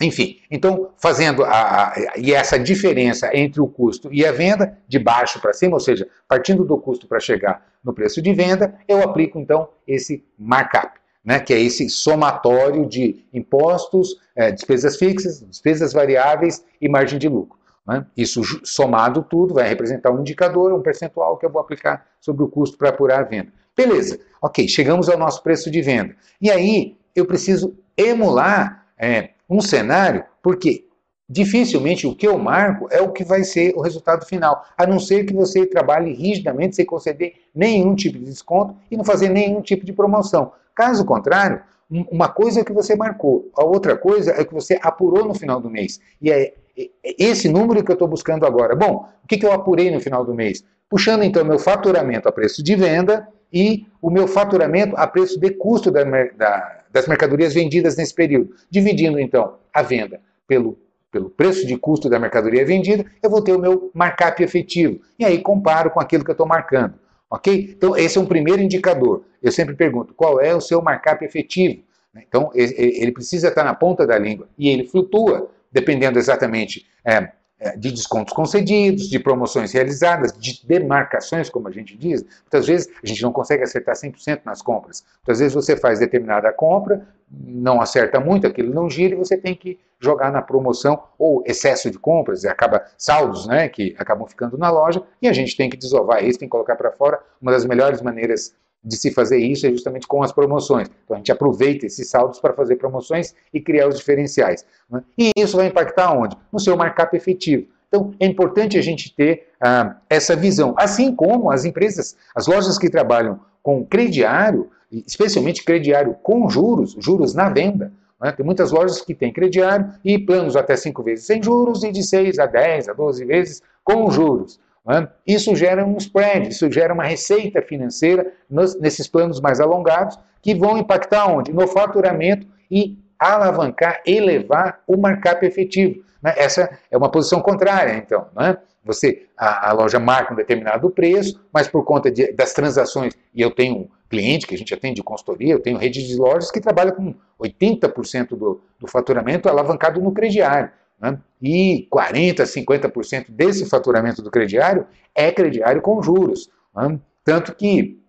enfim, 0.00 0.38
então, 0.50 0.90
fazendo 0.96 1.44
a, 1.44 1.88
a, 1.88 2.12
e 2.16 2.32
essa 2.32 2.58
diferença 2.58 3.30
entre 3.36 3.60
o 3.60 3.66
custo 3.66 4.12
e 4.12 4.24
a 4.24 4.32
venda, 4.32 4.78
de 4.86 4.98
baixo 4.98 5.40
para 5.40 5.52
cima, 5.52 5.74
ou 5.74 5.80
seja, 5.80 6.08
partindo 6.28 6.64
do 6.64 6.78
custo 6.78 7.06
para 7.06 7.20
chegar 7.20 7.66
no 7.82 7.92
preço 7.92 8.22
de 8.22 8.32
venda, 8.32 8.74
eu 8.86 9.02
aplico 9.02 9.38
então 9.38 9.68
esse 9.86 10.24
markup. 10.38 10.97
Né, 11.28 11.38
que 11.38 11.52
é 11.52 11.60
esse 11.60 11.90
somatório 11.90 12.86
de 12.86 13.22
impostos, 13.34 14.18
é, 14.34 14.50
despesas 14.50 14.96
fixas, 14.96 15.44
despesas 15.46 15.92
variáveis 15.92 16.64
e 16.80 16.88
margem 16.88 17.18
de 17.18 17.28
lucro. 17.28 17.58
Né? 17.86 18.06
Isso 18.16 18.40
somado 18.64 19.22
tudo 19.22 19.52
vai 19.52 19.68
representar 19.68 20.10
um 20.10 20.20
indicador, 20.20 20.72
um 20.72 20.80
percentual 20.80 21.36
que 21.36 21.44
eu 21.44 21.50
vou 21.50 21.60
aplicar 21.60 22.06
sobre 22.18 22.42
o 22.42 22.48
custo 22.48 22.78
para 22.78 22.88
apurar 22.88 23.20
a 23.20 23.24
venda. 23.24 23.52
Beleza, 23.76 24.18
ok, 24.40 24.66
chegamos 24.68 25.10
ao 25.10 25.18
nosso 25.18 25.42
preço 25.42 25.70
de 25.70 25.82
venda. 25.82 26.16
E 26.40 26.50
aí 26.50 26.96
eu 27.14 27.26
preciso 27.26 27.76
emular 27.94 28.86
é, 28.96 29.32
um 29.50 29.60
cenário, 29.60 30.24
porque 30.42 30.86
dificilmente 31.28 32.06
o 32.06 32.14
que 32.14 32.26
eu 32.26 32.38
marco 32.38 32.88
é 32.90 33.02
o 33.02 33.12
que 33.12 33.22
vai 33.22 33.44
ser 33.44 33.74
o 33.76 33.82
resultado 33.82 34.24
final, 34.24 34.64
a 34.78 34.86
não 34.86 34.98
ser 34.98 35.24
que 35.24 35.34
você 35.34 35.66
trabalhe 35.66 36.14
rigidamente 36.14 36.74
sem 36.74 36.86
conceder 36.86 37.34
nenhum 37.54 37.94
tipo 37.94 38.18
de 38.18 38.24
desconto 38.24 38.74
e 38.90 38.96
não 38.96 39.04
fazer 39.04 39.28
nenhum 39.28 39.60
tipo 39.60 39.84
de 39.84 39.92
promoção. 39.92 40.52
Caso 40.78 41.04
contrário, 41.04 41.60
uma 41.90 42.28
coisa 42.28 42.60
é 42.60 42.64
que 42.64 42.72
você 42.72 42.94
marcou, 42.94 43.50
a 43.56 43.64
outra 43.64 43.96
coisa 43.96 44.30
é 44.30 44.44
que 44.44 44.54
você 44.54 44.78
apurou 44.80 45.24
no 45.24 45.34
final 45.34 45.60
do 45.60 45.68
mês. 45.68 45.98
E 46.22 46.30
é 46.30 46.54
esse 47.02 47.48
número 47.48 47.82
que 47.82 47.90
eu 47.90 47.94
estou 47.94 48.06
buscando 48.06 48.46
agora. 48.46 48.76
Bom, 48.76 49.08
o 49.24 49.26
que, 49.26 49.36
que 49.36 49.44
eu 49.44 49.50
apurei 49.50 49.90
no 49.90 50.00
final 50.00 50.24
do 50.24 50.32
mês? 50.32 50.62
Puxando 50.88 51.24
então 51.24 51.44
meu 51.44 51.58
faturamento 51.58 52.28
a 52.28 52.32
preço 52.32 52.62
de 52.62 52.76
venda 52.76 53.26
e 53.52 53.88
o 54.00 54.08
meu 54.08 54.28
faturamento 54.28 54.94
a 54.96 55.04
preço 55.04 55.40
de 55.40 55.50
custo 55.50 55.90
da, 55.90 56.04
da, 56.04 56.84
das 56.92 57.08
mercadorias 57.08 57.52
vendidas 57.52 57.96
nesse 57.96 58.14
período. 58.14 58.54
Dividindo 58.70 59.18
então 59.18 59.54
a 59.74 59.82
venda 59.82 60.20
pelo, 60.46 60.78
pelo 61.10 61.28
preço 61.28 61.66
de 61.66 61.76
custo 61.76 62.08
da 62.08 62.20
mercadoria 62.20 62.64
vendida, 62.64 63.04
eu 63.20 63.28
vou 63.28 63.42
ter 63.42 63.52
o 63.52 63.58
meu 63.58 63.90
markup 63.92 64.40
efetivo. 64.40 65.00
E 65.18 65.24
aí 65.24 65.40
comparo 65.40 65.90
com 65.90 65.98
aquilo 65.98 66.22
que 66.22 66.30
eu 66.30 66.34
estou 66.34 66.46
marcando. 66.46 66.94
Ok? 67.30 67.74
Então, 67.76 67.96
esse 67.96 68.16
é 68.16 68.20
um 68.20 68.26
primeiro 68.26 68.62
indicador. 68.62 69.24
Eu 69.42 69.52
sempre 69.52 69.74
pergunto, 69.74 70.14
qual 70.14 70.40
é 70.40 70.54
o 70.54 70.60
seu 70.60 70.80
markup 70.80 71.24
efetivo? 71.24 71.82
Então, 72.16 72.50
ele 72.54 73.12
precisa 73.12 73.48
estar 73.48 73.62
na 73.62 73.74
ponta 73.74 74.06
da 74.06 74.18
língua 74.18 74.48
e 74.58 74.68
ele 74.68 74.84
flutua, 74.84 75.50
dependendo 75.70 76.18
exatamente 76.18 76.86
é, 77.04 77.30
de 77.76 77.90
descontos 77.90 78.32
concedidos, 78.32 79.08
de 79.08 79.18
promoções 79.18 79.72
realizadas, 79.72 80.32
de 80.32 80.64
demarcações, 80.64 81.50
como 81.50 81.68
a 81.68 81.72
gente 81.72 81.96
diz. 81.96 82.22
Muitas 82.22 82.66
vezes 82.66 82.88
a 83.02 83.06
gente 83.06 83.22
não 83.22 83.32
consegue 83.32 83.64
acertar 83.64 83.96
100% 83.96 84.42
nas 84.44 84.62
compras. 84.62 85.04
Muitas 85.18 85.40
vezes 85.40 85.54
você 85.54 85.76
faz 85.76 85.98
determinada 85.98 86.52
compra, 86.52 87.06
não 87.30 87.80
acerta 87.80 88.20
muito, 88.20 88.46
aquilo 88.46 88.72
não 88.72 88.88
gira 88.88 89.14
e 89.14 89.18
você 89.18 89.36
tem 89.36 89.54
que 89.54 89.78
jogar 90.00 90.30
na 90.30 90.40
promoção 90.40 91.02
ou 91.18 91.42
excesso 91.44 91.90
de 91.90 91.98
compras, 91.98 92.44
acaba 92.44 92.84
saldos, 92.96 93.46
né, 93.46 93.68
que 93.68 93.94
acabam 93.98 94.26
ficando 94.26 94.56
na 94.56 94.70
loja, 94.70 95.02
e 95.20 95.28
a 95.28 95.32
gente 95.32 95.56
tem 95.56 95.68
que 95.68 95.76
desovar 95.76 96.24
isso, 96.24 96.38
tem 96.38 96.48
que 96.48 96.52
colocar 96.52 96.76
para 96.76 96.92
fora. 96.92 97.20
Uma 97.42 97.50
das 97.50 97.64
melhores 97.64 98.00
maneiras 98.00 98.54
de 98.88 98.96
se 98.96 99.10
fazer 99.10 99.38
isso 99.38 99.66
é 99.66 99.70
justamente 99.70 100.06
com 100.06 100.22
as 100.22 100.32
promoções. 100.32 100.88
Então 101.04 101.14
a 101.14 101.18
gente 101.18 101.30
aproveita 101.30 101.84
esses 101.84 102.08
saldos 102.08 102.40
para 102.40 102.54
fazer 102.54 102.76
promoções 102.76 103.34
e 103.52 103.60
criar 103.60 103.86
os 103.86 103.98
diferenciais. 103.98 104.64
Né? 104.90 105.02
E 105.16 105.30
isso 105.36 105.56
vai 105.56 105.66
impactar 105.66 106.12
onde? 106.12 106.36
No 106.50 106.58
seu 106.58 106.76
markup 106.76 107.14
efetivo. 107.14 107.66
Então 107.88 108.12
é 108.18 108.26
importante 108.26 108.78
a 108.78 108.82
gente 108.82 109.14
ter 109.14 109.48
ah, 109.60 109.96
essa 110.08 110.34
visão. 110.34 110.74
Assim 110.78 111.14
como 111.14 111.50
as 111.50 111.64
empresas, 111.64 112.16
as 112.34 112.46
lojas 112.46 112.78
que 112.78 112.88
trabalham 112.88 113.40
com 113.62 113.84
crediário, 113.84 114.70
especialmente 114.90 115.64
crediário 115.64 116.14
com 116.22 116.48
juros, 116.48 116.96
juros 116.98 117.34
na 117.34 117.50
venda. 117.50 117.92
Né? 118.20 118.32
Tem 118.32 118.44
muitas 118.44 118.72
lojas 118.72 119.02
que 119.02 119.14
têm 119.14 119.32
crediário 119.32 119.92
e 120.02 120.18
planos 120.18 120.56
até 120.56 120.74
5 120.76 121.02
vezes 121.02 121.26
sem 121.26 121.42
juros 121.42 121.84
e 121.84 121.92
de 121.92 122.02
6 122.02 122.38
a 122.38 122.46
10 122.46 122.88
a 122.88 122.92
12 122.94 123.24
vezes 123.26 123.62
com 123.84 124.10
juros. 124.10 124.58
Né? 124.88 125.06
Isso 125.26 125.54
gera 125.54 125.84
um 125.84 125.98
spread, 125.98 126.48
isso 126.48 126.72
gera 126.72 126.94
uma 126.94 127.04
receita 127.04 127.60
financeira 127.60 128.32
nesses 128.80 129.06
planos 129.06 129.38
mais 129.38 129.60
alongados 129.60 130.18
que 130.40 130.54
vão 130.54 130.78
impactar 130.78 131.26
onde? 131.26 131.52
No 131.52 131.68
faturamento 131.68 132.46
e 132.70 132.98
alavancar, 133.18 134.00
elevar 134.06 134.80
o 134.86 134.96
markup 134.96 135.44
efetivo. 135.44 136.02
Né? 136.22 136.32
Essa 136.38 136.70
é 136.90 136.96
uma 136.96 137.10
posição 137.10 137.42
contrária, 137.42 137.92
então. 137.96 138.28
Né? 138.34 138.56
Você, 138.82 139.26
a, 139.36 139.68
a, 139.68 139.72
loja 139.72 139.98
marca 139.98 140.32
um 140.32 140.36
determinado 140.36 140.88
preço, 140.88 141.38
mas 141.52 141.68
por 141.68 141.84
conta 141.84 142.10
de, 142.10 142.32
das 142.32 142.54
transações, 142.54 143.12
e 143.34 143.42
eu 143.42 143.50
tenho 143.50 143.76
um 143.76 143.88
cliente 144.08 144.46
que 144.46 144.54
a 144.54 144.58
gente 144.58 144.72
atende 144.72 144.94
de 144.94 145.02
consultoria, 145.02 145.52
eu 145.52 145.60
tenho 145.60 145.76
rede 145.76 146.06
de 146.06 146.16
lojas 146.16 146.50
que 146.50 146.60
trabalha 146.60 146.92
com 146.92 147.14
80% 147.38 148.28
do, 148.28 148.62
do 148.80 148.86
faturamento 148.86 149.50
alavancado 149.50 150.00
no 150.00 150.12
crediário. 150.12 150.70
Né? 151.00 151.18
E 151.40 151.88
40%, 151.92 152.42
50% 152.42 153.26
desse 153.28 153.66
faturamento 153.66 154.22
do 154.22 154.30
crediário 154.30 154.86
é 155.14 155.30
crediário 155.30 155.80
com 155.80 156.02
juros. 156.02 156.50
Né? 156.74 156.98
Tanto 157.24 157.54
que 157.54 158.00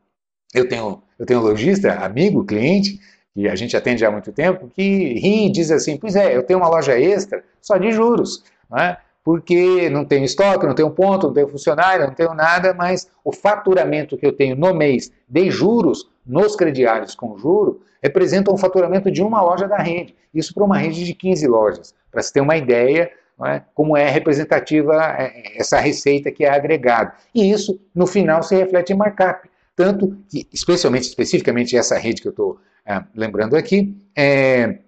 eu 0.54 0.68
tenho, 0.68 1.02
eu 1.18 1.26
tenho 1.26 1.42
lojista, 1.42 1.94
amigo, 1.94 2.46
cliente, 2.46 3.00
que 3.34 3.48
a 3.48 3.56
gente 3.56 3.78
atende 3.78 4.04
há 4.06 4.12
muito 4.12 4.32
tempo, 4.32 4.72
que 4.76 5.14
ri 5.20 5.46
e 5.46 5.52
diz 5.52 5.72
assim: 5.72 5.98
Pois 5.98 6.16
é, 6.16 6.36
eu 6.36 6.44
tenho 6.44 6.60
uma 6.60 6.70
loja 6.70 7.00
extra 7.00 7.44
só 7.62 7.78
de 7.78 7.92
juros. 7.92 8.44
Né? 8.70 8.98
Porque 9.30 9.92
não 9.92 10.04
tenho 10.04 10.26
estoque, 10.26 10.66
não 10.66 10.74
tenho 10.74 10.90
ponto, 10.90 11.28
não 11.28 11.34
tenho 11.36 11.48
funcionário, 11.48 12.08
não 12.08 12.16
tenho 12.16 12.34
nada, 12.34 12.74
mas 12.74 13.08
o 13.24 13.32
faturamento 13.32 14.18
que 14.18 14.26
eu 14.26 14.34
tenho 14.34 14.56
no 14.56 14.74
mês 14.74 15.12
de 15.28 15.52
juros, 15.52 16.10
nos 16.26 16.56
crediários 16.56 17.14
com 17.14 17.38
juro, 17.38 17.80
representa 18.02 18.52
um 18.52 18.58
faturamento 18.58 19.12
de 19.12 19.22
uma 19.22 19.40
loja 19.40 19.68
da 19.68 19.78
rede. 19.78 20.16
Isso 20.34 20.52
para 20.52 20.64
uma 20.64 20.80
rede 20.80 21.06
de 21.06 21.14
15 21.14 21.46
lojas, 21.46 21.94
para 22.12 22.24
se 22.24 22.34
ter 22.34 22.42
uma 22.42 22.58
ideia 22.58 23.12
é, 23.46 23.62
como 23.76 23.96
é 23.96 24.10
representativa 24.10 24.96
é, 25.20 25.60
essa 25.60 25.80
receita 25.80 26.32
que 26.32 26.44
é 26.44 26.50
agregada. 26.50 27.14
E 27.32 27.52
isso, 27.52 27.80
no 27.94 28.08
final, 28.08 28.42
se 28.42 28.56
reflete 28.56 28.94
em 28.94 28.98
markup. 28.98 29.48
Tanto 29.76 30.18
que, 30.28 30.48
especialmente, 30.52 31.04
especificamente 31.04 31.78
essa 31.78 32.00
rede 32.00 32.20
que 32.20 32.30
eu 32.30 32.32
estou 32.32 32.58
é, 32.84 33.00
lembrando 33.14 33.56
aqui, 33.56 33.96
é, 34.18 34.80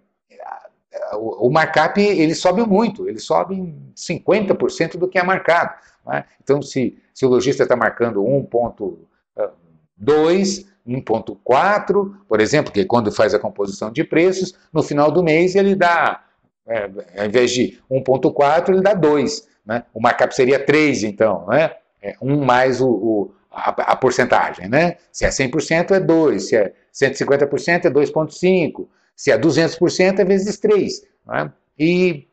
o, 1.13 1.49
markup 1.49 2.01
ele 2.01 2.35
sobe 2.35 2.65
muito, 2.65 3.07
ele 3.07 3.19
sobe 3.19 3.55
em 3.55 3.91
50% 3.95 4.97
do 4.97 5.07
que 5.07 5.19
é 5.19 5.23
marcado. 5.23 5.73
Né? 6.05 6.25
Então, 6.43 6.61
se, 6.61 6.97
se 7.13 7.25
o 7.25 7.29
lojista 7.29 7.63
está 7.63 7.75
marcando 7.75 8.23
1.2, 8.23 10.65
1.4, 10.87 12.13
por 12.27 12.39
exemplo, 12.39 12.71
que 12.71 12.81
é 12.81 12.85
quando 12.85 13.11
faz 13.11 13.33
a 13.33 13.39
composição 13.39 13.91
de 13.91 14.03
preços, 14.03 14.53
no 14.71 14.81
final 14.81 15.11
do 15.11 15.23
mês 15.23 15.55
ele 15.55 15.75
dá, 15.75 16.23
é, 16.67 16.89
ao 17.17 17.25
invés 17.25 17.51
de 17.51 17.79
1.4, 17.89 18.69
ele 18.69 18.81
dá 18.81 18.93
2. 18.93 19.47
Né? 19.65 19.83
O 19.93 20.01
markup 20.01 20.35
seria 20.35 20.63
3, 20.63 21.03
então, 21.03 21.45
né? 21.47 21.71
É 22.01 22.15
1 22.19 22.43
mais 22.43 22.81
o, 22.81 22.89
o 22.89 23.31
a, 23.51 23.69
a, 23.91 23.95
porcentagem. 23.95 24.67
Né? 24.67 24.97
Se 25.11 25.25
é 25.25 25.29
100% 25.29 25.91
é 25.91 25.99
2, 25.99 26.47
se 26.47 26.55
é 26.55 26.73
150% 26.93 27.85
é 27.85 27.89
2.5, 27.89 28.87
se 29.15 29.31
é 29.31 29.37
200% 29.37 30.19
é 30.19 30.25
vezes 30.25 30.57
3. 30.59 31.01
Né? 31.27 31.51
E, 31.77 32.27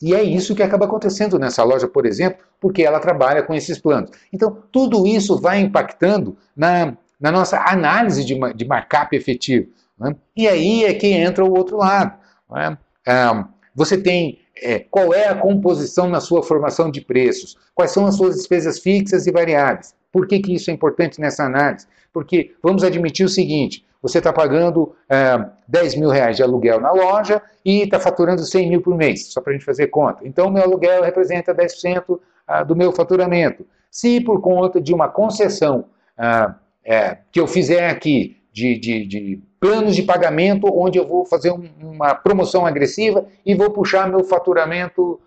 e 0.00 0.14
é 0.14 0.22
isso 0.22 0.54
que 0.54 0.62
acaba 0.62 0.86
acontecendo 0.86 1.38
nessa 1.38 1.62
loja, 1.62 1.88
por 1.88 2.06
exemplo, 2.06 2.44
porque 2.60 2.82
ela 2.82 3.00
trabalha 3.00 3.42
com 3.42 3.54
esses 3.54 3.78
planos. 3.78 4.10
Então, 4.32 4.62
tudo 4.70 5.06
isso 5.06 5.38
vai 5.38 5.60
impactando 5.60 6.36
na, 6.56 6.96
na 7.20 7.30
nossa 7.30 7.58
análise 7.58 8.24
de, 8.24 8.38
de 8.54 8.64
markup 8.64 9.14
efetivo. 9.14 9.68
Né? 9.98 10.14
E 10.36 10.48
aí 10.48 10.84
é 10.84 10.94
que 10.94 11.08
entra 11.08 11.44
o 11.44 11.56
outro 11.56 11.76
lado. 11.78 12.18
Né? 12.50 12.78
Ah, 13.06 13.48
você 13.74 13.96
tem 13.96 14.40
é, 14.62 14.78
qual 14.78 15.14
é 15.14 15.28
a 15.28 15.34
composição 15.34 16.08
na 16.08 16.20
sua 16.20 16.42
formação 16.42 16.90
de 16.90 17.00
preços, 17.00 17.56
quais 17.74 17.90
são 17.92 18.06
as 18.06 18.16
suas 18.16 18.36
despesas 18.36 18.78
fixas 18.78 19.26
e 19.26 19.32
variáveis. 19.32 19.94
Por 20.12 20.26
que, 20.26 20.40
que 20.40 20.54
isso 20.54 20.70
é 20.70 20.74
importante 20.74 21.20
nessa 21.20 21.44
análise? 21.44 21.86
Porque 22.12 22.54
vamos 22.62 22.82
admitir 22.84 23.24
o 23.24 23.28
seguinte: 23.28 23.84
você 24.02 24.18
está 24.18 24.32
pagando 24.32 24.94
é, 25.08 25.44
10 25.68 25.96
mil 25.96 26.08
reais 26.08 26.36
de 26.36 26.42
aluguel 26.42 26.80
na 26.80 26.92
loja 26.92 27.42
e 27.64 27.82
está 27.82 28.00
faturando 28.00 28.42
100 28.42 28.68
mil 28.68 28.80
por 28.80 28.96
mês, 28.96 29.32
só 29.32 29.40
para 29.40 29.52
a 29.52 29.54
gente 29.54 29.64
fazer 29.64 29.88
conta. 29.88 30.26
Então, 30.26 30.50
meu 30.50 30.62
aluguel 30.62 31.02
representa 31.02 31.54
10% 31.54 32.18
ah, 32.46 32.64
do 32.64 32.74
meu 32.74 32.92
faturamento. 32.92 33.66
Se 33.90 34.20
por 34.20 34.40
conta 34.40 34.80
de 34.80 34.94
uma 34.94 35.08
concessão 35.08 35.86
ah, 36.16 36.54
é, 36.84 37.18
que 37.30 37.38
eu 37.38 37.46
fizer 37.46 37.90
aqui, 37.90 38.36
de, 38.52 38.78
de, 38.78 39.06
de, 39.06 39.42
planos 39.60 39.94
de 39.94 40.02
pagamento, 40.02 40.66
onde 40.66 40.98
eu 40.98 41.06
vou 41.06 41.24
fazer 41.24 41.52
um, 41.52 41.68
uma 41.80 42.14
promoção 42.14 42.66
agressiva 42.66 43.26
e 43.44 43.54
vou 43.54 43.70
puxar 43.70 44.08
meu 44.08 44.24
faturamento, 44.24 45.20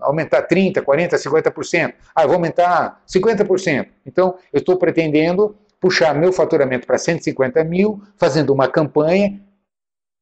aumentar 0.00 0.46
30%, 0.46 0.84
40%, 0.84 1.14
50%. 1.14 1.94
Ah, 2.14 2.22
eu 2.22 2.28
vou 2.28 2.36
aumentar 2.36 3.02
50%. 3.08 3.86
Então, 4.06 4.36
eu 4.52 4.58
estou 4.58 4.76
pretendendo 4.76 5.56
puxar 5.80 6.14
meu 6.14 6.32
faturamento 6.32 6.86
para 6.86 6.98
150 6.98 7.62
mil, 7.64 8.02
fazendo 8.16 8.52
uma 8.52 8.68
campanha, 8.68 9.40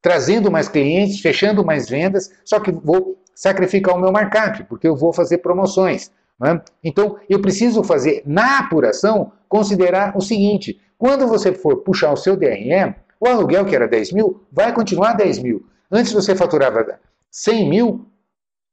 trazendo 0.02 0.50
mais 0.50 0.68
clientes, 0.68 1.20
fechando 1.20 1.64
mais 1.64 1.88
vendas, 1.88 2.30
só 2.44 2.60
que 2.60 2.70
vou 2.70 3.20
sacrificar 3.34 3.94
o 3.96 4.00
meu 4.00 4.12
markup, 4.12 4.64
porque 4.64 4.86
eu 4.86 4.96
vou 4.96 5.12
fazer 5.12 5.38
promoções. 5.38 6.10
Né? 6.38 6.60
Então, 6.84 7.18
eu 7.28 7.40
preciso 7.40 7.82
fazer, 7.82 8.22
na 8.26 8.58
apuração, 8.60 9.32
considerar 9.48 10.16
o 10.16 10.20
seguinte: 10.20 10.80
quando 10.98 11.26
você 11.26 11.52
for 11.52 11.78
puxar 11.78 12.12
o 12.12 12.16
seu 12.16 12.36
DRE, 12.36 12.94
o 13.18 13.26
aluguel 13.26 13.64
que 13.64 13.74
era 13.74 13.88
10 13.88 14.12
mil 14.12 14.44
vai 14.52 14.72
continuar 14.72 15.14
10 15.14 15.38
mil. 15.40 15.66
Antes 15.90 16.12
você 16.12 16.34
faturava 16.34 16.98
100 17.30 17.68
mil 17.68 18.06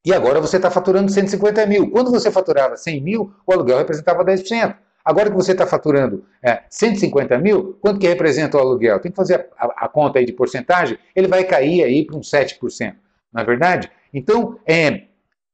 e 0.06 0.14
agora 0.14 0.42
você 0.42 0.58
está 0.58 0.70
faturando 0.70 1.12
150 1.12 1.66
mil. 1.66 1.90
Quando 1.90 2.12
você 2.12 2.30
faturava 2.30 2.76
100 2.76 3.02
mil, 3.02 3.34
o 3.48 3.54
aluguel 3.54 3.78
representava 3.78 4.24
10%. 4.26 4.76
Agora 5.04 5.30
que 5.30 5.36
você 5.36 5.52
está 5.52 5.68
faturando 5.68 6.24
é, 6.42 6.64
150 6.70 7.38
mil, 7.40 7.78
quanto 7.82 8.00
que 8.00 8.08
representa 8.08 8.58
o 8.58 8.60
aluguel? 8.60 9.00
Tem 9.00 9.12
que 9.12 9.16
fazer 9.16 9.50
a, 9.58 9.66
a, 9.66 9.86
a 9.86 9.90
conta 9.90 10.20
aí 10.20 10.26
de 10.26 10.32
porcentagem, 10.32 10.98
ele 11.16 11.28
vai 11.28 11.44
cair 11.44 11.84
aí 11.84 12.06
para 12.06 12.16
uns 12.16 12.30
7%, 12.30 12.96
não 13.34 13.42
é 13.42 13.46
verdade? 13.46 13.92
Então, 14.14 14.58
é, 14.66 15.04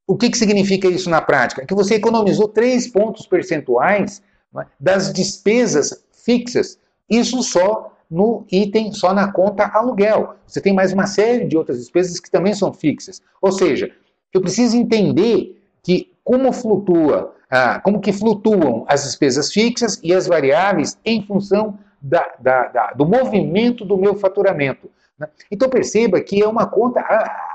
o 0.06 0.16
que, 0.16 0.30
que 0.30 0.38
significa 0.38 0.88
isso 0.88 1.10
na 1.10 1.22
prática? 1.22 1.66
Que 1.66 1.74
você 1.74 1.96
economizou 1.96 2.48
3 2.48 2.88
pontos 2.90 3.26
percentuais 3.26 4.22
é, 4.56 4.66
das 4.80 5.12
despesas 5.12 6.04
fixas, 6.12 6.80
isso 7.10 7.42
só 7.42 7.96
no 8.10 8.46
item, 8.52 8.92
só 8.92 9.14
na 9.14 9.32
conta 9.32 9.66
aluguel. 9.66 10.36
Você 10.46 10.60
tem 10.60 10.74
mais 10.74 10.92
uma 10.92 11.06
série 11.06 11.46
de 11.46 11.58
outras 11.58 11.78
despesas 11.78 12.20
que 12.20 12.30
também 12.30 12.54
são 12.54 12.74
fixas. 12.74 13.22
Ou 13.42 13.52
seja, 13.52 13.92
eu 14.34 14.42
preciso 14.42 14.76
entender 14.76 15.60
que 15.84 16.09
como 16.30 16.54
flutua, 16.54 17.34
ah, 17.50 17.80
como 17.80 18.00
que 18.00 18.14
flutuam 18.14 18.86
as 18.88 19.02
despesas 19.02 19.52
fixas 19.52 20.00
e 20.04 20.14
as 20.14 20.28
variáveis 20.28 20.96
em 21.04 21.26
função 21.26 21.80
da, 22.00 22.24
da, 22.40 22.68
da, 22.68 22.92
do 22.92 23.04
movimento 23.04 23.84
do 23.84 23.98
meu 23.98 24.14
faturamento. 24.14 24.92
Né? 25.18 25.28
Então 25.50 25.68
perceba 25.68 26.22
que 26.22 26.40
é 26.40 26.48
uma 26.48 26.68
conta 26.68 27.04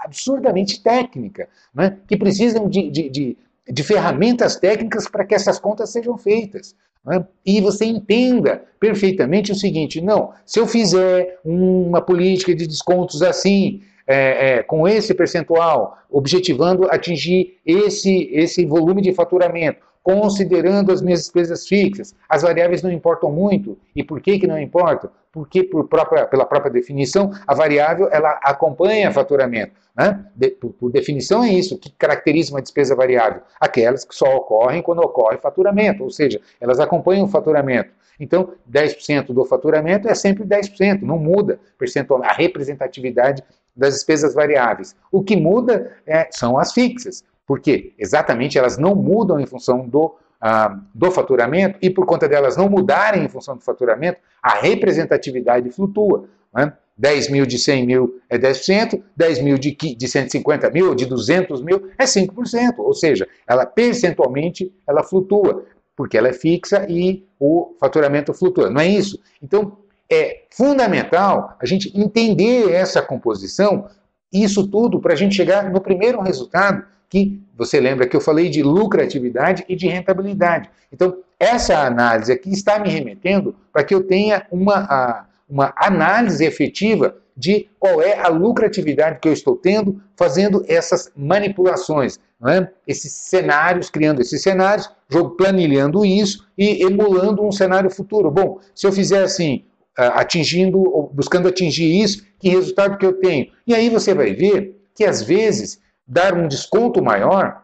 absurdamente 0.02 0.82
técnica, 0.82 1.48
né? 1.72 1.98
que 2.08 2.16
precisam 2.16 2.68
de, 2.68 2.90
de, 2.90 3.08
de, 3.08 3.38
de 3.68 3.82
ferramentas 3.84 4.56
técnicas 4.56 5.06
para 5.06 5.24
que 5.24 5.36
essas 5.36 5.60
contas 5.60 5.90
sejam 5.90 6.18
feitas. 6.18 6.74
Né? 7.04 7.24
E 7.46 7.60
você 7.60 7.84
entenda 7.84 8.64
perfeitamente 8.80 9.52
o 9.52 9.54
seguinte: 9.54 10.00
não, 10.00 10.32
se 10.44 10.58
eu 10.58 10.66
fizer 10.66 11.38
uma 11.44 12.00
política 12.00 12.52
de 12.52 12.66
descontos 12.66 13.22
assim, 13.22 13.82
é, 14.06 14.58
é, 14.58 14.62
com 14.62 14.86
esse 14.86 15.14
percentual, 15.14 15.98
objetivando 16.10 16.88
atingir 16.90 17.58
esse, 17.64 18.28
esse 18.32 18.64
volume 18.66 19.00
de 19.00 19.12
faturamento, 19.12 19.80
considerando 20.02 20.92
as 20.92 21.00
minhas 21.00 21.20
despesas 21.20 21.66
fixas, 21.66 22.14
as 22.28 22.42
variáveis 22.42 22.82
não 22.82 22.92
importam 22.92 23.32
muito. 23.32 23.78
E 23.96 24.04
por 24.04 24.20
que, 24.20 24.38
que 24.38 24.46
não 24.46 24.60
importam? 24.60 25.10
Porque, 25.32 25.64
por 25.64 25.88
própria, 25.88 26.26
pela 26.26 26.44
própria 26.44 26.70
definição, 26.70 27.32
a 27.46 27.54
variável 27.54 28.08
ela 28.12 28.38
acompanha 28.42 29.10
faturamento. 29.10 29.72
Né? 29.96 30.24
De, 30.36 30.50
por, 30.50 30.72
por, 30.72 30.92
definição 30.92 31.42
é 31.42 31.48
isso. 31.48 31.78
Que 31.78 31.90
caracteriza 31.90 32.52
uma 32.52 32.60
despesa 32.60 32.94
variável? 32.94 33.40
Aquelas 33.58 34.04
que 34.04 34.14
só 34.14 34.26
ocorrem 34.36 34.82
quando 34.82 34.98
ocorre 34.98 35.38
faturamento, 35.38 36.04
ou 36.04 36.10
seja, 36.10 36.40
elas 36.60 36.78
acompanham 36.78 37.24
o 37.24 37.28
faturamento. 37.28 37.90
Então, 38.20 38.52
10% 38.70 39.32
do 39.32 39.44
faturamento 39.44 40.08
é 40.08 40.14
sempre 40.14 40.44
10%, 40.44 41.02
não 41.02 41.18
muda 41.18 41.58
percentual, 41.78 42.22
a 42.22 42.32
representatividade 42.32 43.42
das 43.76 43.94
despesas 43.94 44.34
variáveis. 44.34 44.94
O 45.10 45.22
que 45.22 45.36
muda 45.36 45.92
é, 46.06 46.28
são 46.30 46.58
as 46.58 46.72
fixas. 46.72 47.24
Por 47.46 47.60
quê? 47.60 47.92
Exatamente 47.98 48.58
elas 48.58 48.78
não 48.78 48.94
mudam 48.94 49.38
em 49.38 49.46
função 49.46 49.86
do, 49.86 50.14
ah, 50.40 50.78
do 50.94 51.10
faturamento 51.10 51.78
e 51.82 51.90
por 51.90 52.06
conta 52.06 52.28
delas 52.28 52.56
não 52.56 52.68
mudarem 52.68 53.24
em 53.24 53.28
função 53.28 53.56
do 53.56 53.62
faturamento, 53.62 54.18
a 54.42 54.54
representatividade 54.54 55.70
flutua. 55.70 56.28
Né? 56.54 56.72
10 56.96 57.28
mil 57.28 57.44
de 57.44 57.58
100 57.58 57.86
mil 57.86 58.20
é 58.30 58.38
10%, 58.38 59.02
10 59.16 59.42
mil 59.42 59.58
de, 59.58 59.72
de 59.72 60.08
150 60.08 60.70
mil 60.70 60.88
ou 60.88 60.94
de 60.94 61.06
200 61.06 61.60
mil 61.60 61.90
é 61.98 62.04
5%. 62.04 62.74
Ou 62.78 62.94
seja, 62.94 63.26
ela 63.46 63.66
percentualmente 63.66 64.72
ela 64.86 65.02
flutua, 65.02 65.64
porque 65.96 66.16
ela 66.16 66.28
é 66.28 66.32
fixa 66.32 66.86
e 66.88 67.26
o 67.38 67.74
faturamento 67.80 68.32
flutua. 68.32 68.70
Não 68.70 68.80
é 68.80 68.86
isso? 68.86 69.18
Então, 69.42 69.76
é 70.14 70.44
fundamental 70.50 71.56
a 71.60 71.66
gente 71.66 71.92
entender 71.98 72.70
essa 72.70 73.02
composição, 73.02 73.86
isso 74.32 74.66
tudo 74.66 75.00
para 75.00 75.12
a 75.12 75.16
gente 75.16 75.34
chegar 75.34 75.70
no 75.70 75.80
primeiro 75.80 76.20
resultado, 76.20 76.84
que 77.08 77.40
você 77.56 77.78
lembra 77.80 78.06
que 78.06 78.16
eu 78.16 78.20
falei 78.20 78.48
de 78.48 78.62
lucratividade 78.62 79.64
e 79.68 79.76
de 79.76 79.86
rentabilidade. 79.86 80.68
Então, 80.92 81.18
essa 81.38 81.78
análise 81.86 82.32
aqui 82.32 82.50
está 82.50 82.78
me 82.78 82.88
remetendo 82.88 83.54
para 83.72 83.84
que 83.84 83.94
eu 83.94 84.02
tenha 84.02 84.46
uma, 84.50 85.26
uma 85.48 85.72
análise 85.76 86.44
efetiva 86.44 87.16
de 87.36 87.68
qual 87.78 88.00
é 88.00 88.18
a 88.18 88.28
lucratividade 88.28 89.18
que 89.20 89.28
eu 89.28 89.32
estou 89.32 89.56
tendo 89.56 90.00
fazendo 90.16 90.64
essas 90.68 91.10
manipulações, 91.16 92.18
é? 92.46 92.68
esses 92.86 93.12
cenários, 93.12 93.90
criando 93.90 94.20
esses 94.20 94.42
cenários, 94.42 94.90
planilhando 95.36 96.04
isso 96.04 96.46
e 96.56 96.84
emulando 96.84 97.44
um 97.44 97.50
cenário 97.52 97.90
futuro. 97.90 98.30
Bom, 98.30 98.60
se 98.74 98.86
eu 98.86 98.92
fizer 98.92 99.22
assim, 99.24 99.64
atingindo, 99.96 101.10
buscando 101.12 101.48
atingir 101.48 102.02
isso, 102.02 102.24
que 102.38 102.48
resultado 102.48 102.98
que 102.98 103.06
eu 103.06 103.14
tenho? 103.14 103.48
E 103.66 103.74
aí 103.74 103.88
você 103.88 104.14
vai 104.14 104.32
ver 104.32 104.80
que 104.94 105.04
às 105.04 105.22
vezes 105.22 105.80
dar 106.06 106.34
um 106.34 106.46
desconto 106.46 107.02
maior 107.02 107.62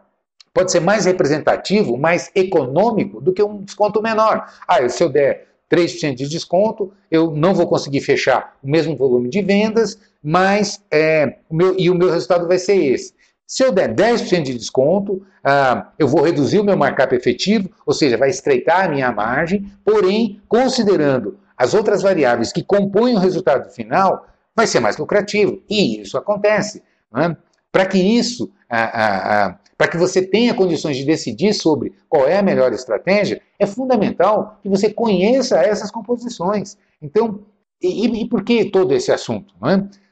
pode 0.52 0.72
ser 0.72 0.80
mais 0.80 1.04
representativo, 1.04 1.96
mais 1.96 2.30
econômico 2.34 3.20
do 3.20 3.32
que 3.32 3.42
um 3.42 3.62
desconto 3.62 4.02
menor. 4.02 4.46
Ah, 4.66 4.88
se 4.88 5.02
eu 5.02 5.08
der 5.08 5.46
3% 5.70 6.14
de 6.14 6.28
desconto, 6.28 6.92
eu 7.10 7.30
não 7.30 7.54
vou 7.54 7.66
conseguir 7.68 8.00
fechar 8.00 8.56
o 8.62 8.68
mesmo 8.68 8.96
volume 8.96 9.28
de 9.28 9.40
vendas, 9.40 9.98
mas 10.22 10.84
é, 10.90 11.36
o 11.48 11.54
meu, 11.54 11.78
e 11.78 11.88
o 11.88 11.94
meu 11.94 12.10
resultado 12.10 12.48
vai 12.48 12.58
ser 12.58 12.76
esse. 12.76 13.14
Se 13.46 13.64
eu 13.64 13.72
der 13.72 13.94
10% 13.94 14.42
de 14.42 14.54
desconto, 14.54 15.24
ah, 15.44 15.90
eu 15.98 16.06
vou 16.06 16.22
reduzir 16.22 16.58
o 16.58 16.64
meu 16.64 16.76
markup 16.76 17.14
efetivo, 17.14 17.70
ou 17.86 17.94
seja, 17.94 18.16
vai 18.16 18.30
estreitar 18.30 18.84
a 18.84 18.88
minha 18.88 19.10
margem, 19.12 19.70
porém, 19.84 20.40
considerando 20.48 21.38
as 21.60 21.74
outras 21.74 22.00
variáveis 22.00 22.54
que 22.54 22.64
compõem 22.64 23.14
o 23.14 23.18
resultado 23.18 23.68
final, 23.68 24.26
vai 24.56 24.66
ser 24.66 24.80
mais 24.80 24.96
lucrativo. 24.96 25.62
E 25.68 26.00
isso 26.00 26.16
acontece. 26.16 26.82
É? 27.14 27.36
Para 27.70 27.84
que 27.84 27.98
isso, 27.98 28.50
para 28.66 29.88
que 29.90 29.98
você 29.98 30.22
tenha 30.22 30.54
condições 30.54 30.96
de 30.96 31.04
decidir 31.04 31.52
sobre 31.52 31.92
qual 32.08 32.26
é 32.26 32.38
a 32.38 32.42
melhor 32.42 32.72
estratégia, 32.72 33.42
é 33.58 33.66
fundamental 33.66 34.58
que 34.62 34.70
você 34.70 34.90
conheça 34.90 35.58
essas 35.58 35.90
composições. 35.90 36.78
Então, 37.02 37.44
e, 37.82 38.06
e 38.06 38.26
por 38.26 38.42
que 38.42 38.64
todo 38.64 38.94
esse 38.94 39.12
assunto? 39.12 39.54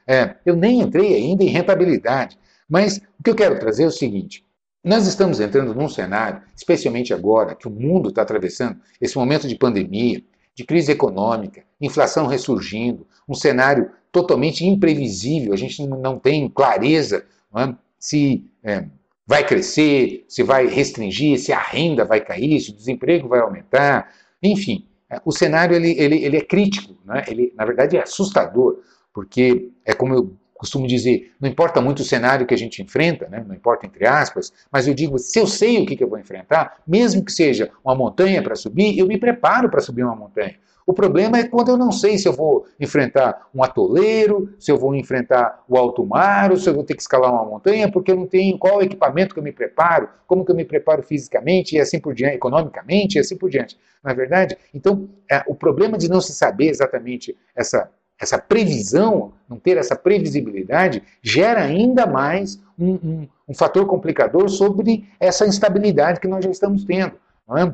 É? 0.07 0.21
É, 0.21 0.35
eu 0.45 0.55
nem 0.55 0.81
entrei 0.81 1.15
ainda 1.15 1.43
em 1.43 1.47
rentabilidade, 1.47 2.37
mas 2.69 3.01
o 3.19 3.23
que 3.23 3.31
eu 3.31 3.35
quero 3.35 3.57
trazer 3.57 3.85
é 3.85 3.87
o 3.87 3.91
seguinte: 3.91 4.45
nós 4.83 5.07
estamos 5.07 5.39
entrando 5.39 5.73
num 5.73 5.89
cenário, 5.89 6.43
especialmente 6.55 7.11
agora 7.11 7.55
que 7.55 7.67
o 7.67 7.71
mundo 7.71 8.09
está 8.09 8.21
atravessando 8.21 8.79
esse 9.01 9.17
momento 9.17 9.47
de 9.47 9.57
pandemia, 9.57 10.21
de 10.59 10.65
crise 10.65 10.91
econômica, 10.91 11.63
inflação 11.79 12.27
ressurgindo, 12.27 13.07
um 13.29 13.33
cenário 13.33 13.91
totalmente 14.11 14.65
imprevisível, 14.65 15.53
a 15.53 15.55
gente 15.55 15.87
não 15.87 16.19
tem 16.19 16.49
clareza 16.49 17.23
não 17.49 17.61
é? 17.61 17.75
se 17.97 18.43
é, 18.61 18.83
vai 19.25 19.47
crescer, 19.47 20.25
se 20.27 20.43
vai 20.43 20.67
restringir, 20.67 21.39
se 21.39 21.53
a 21.53 21.59
renda 21.59 22.03
vai 22.03 22.19
cair, 22.19 22.59
se 22.59 22.71
o 22.71 22.75
desemprego 22.75 23.29
vai 23.29 23.39
aumentar, 23.39 24.13
enfim, 24.43 24.85
é, 25.09 25.21
o 25.23 25.31
cenário 25.31 25.77
ele, 25.77 25.97
ele, 25.97 26.25
ele 26.25 26.35
é 26.35 26.41
crítico, 26.41 26.93
é? 27.15 27.31
ele 27.31 27.53
na 27.55 27.63
verdade 27.63 27.95
é 27.95 28.03
assustador, 28.03 28.81
porque 29.13 29.69
é 29.85 29.93
como 29.93 30.13
eu 30.13 30.35
costumo 30.59 30.85
dizer, 30.85 31.31
não 31.39 31.49
importa 31.49 31.79
muito 31.79 31.99
o 31.99 32.05
cenário 32.05 32.45
que 32.45 32.53
a 32.53 32.57
gente 32.57 32.83
enfrenta, 32.83 33.29
né? 33.29 33.43
não 33.47 33.55
importa 33.55 33.87
entre 33.87 34.05
aspas, 34.05 34.51
mas 34.69 34.89
eu 34.89 34.93
digo, 34.93 35.17
se 35.17 35.39
eu 35.39 35.47
sei 35.47 35.81
o 35.81 35.85
que, 35.85 35.95
que 35.95 36.03
eu 36.03 36.09
vou 36.09 36.19
enfrentar, 36.19 36.81
mesmo 36.85 37.23
que 37.23 37.31
seja 37.31 37.71
uma 37.83 37.95
montanha 37.95 38.43
para 38.43 38.55
subir, 38.55 38.99
eu 38.99 39.07
me 39.07 39.17
preparo 39.17 39.69
para 39.69 39.79
subir 39.79 40.03
uma 40.03 40.17
montanha. 40.17 40.55
O 40.85 40.93
problema 40.93 41.37
é 41.37 41.47
quando 41.47 41.69
eu 41.69 41.77
não 41.77 41.91
sei 41.91 42.17
se 42.17 42.27
eu 42.27 42.33
vou 42.33 42.65
enfrentar 42.77 43.47
um 43.55 43.63
atoleiro, 43.63 44.53
se 44.59 44.69
eu 44.71 44.77
vou 44.77 44.93
enfrentar 44.95 45.63
o 45.69 45.77
alto 45.77 46.05
mar, 46.05 46.51
ou 46.51 46.57
se 46.57 46.67
eu 46.67 46.73
vou 46.73 46.83
ter 46.83 46.95
que 46.95 47.01
escalar 47.01 47.31
uma 47.31 47.45
montanha, 47.45 47.89
porque 47.89 48.11
eu 48.11 48.15
não 48.15 48.25
tenho 48.25 48.57
qual 48.57 48.81
equipamento 48.81 49.33
que 49.33 49.39
eu 49.39 49.43
me 49.43 49.51
preparo, 49.53 50.09
como 50.27 50.43
que 50.43 50.51
eu 50.51 50.55
me 50.55 50.65
preparo 50.65 51.03
fisicamente 51.03 51.75
e 51.75 51.79
assim 51.79 51.99
por 51.99 52.13
diante, 52.13 52.35
economicamente 52.35 53.17
e 53.17 53.19
assim 53.19 53.37
por 53.37 53.49
diante. 53.49 53.77
É 54.03 54.13
verdade? 54.13 54.57
Então, 54.73 55.07
é, 55.31 55.43
o 55.47 55.53
problema 55.53 55.95
de 55.95 56.09
não 56.09 56.19
se 56.19 56.33
saber 56.33 56.69
exatamente 56.69 57.37
essa 57.55 57.89
essa 58.19 58.37
previsão, 58.37 59.31
não 59.47 59.57
ter 59.57 59.77
essa 59.77 59.95
previsibilidade, 59.95 61.01
gera 61.21 61.61
ainda 61.61 62.05
mais 62.05 62.61
um, 62.77 62.91
um, 62.91 63.27
um 63.47 63.53
fator 63.53 63.85
complicador 63.85 64.49
sobre 64.49 65.07
essa 65.19 65.47
instabilidade 65.47 66.19
que 66.19 66.27
nós 66.27 66.43
já 66.43 66.51
estamos 66.51 66.83
tendo. 66.83 67.13
É? 67.57 67.73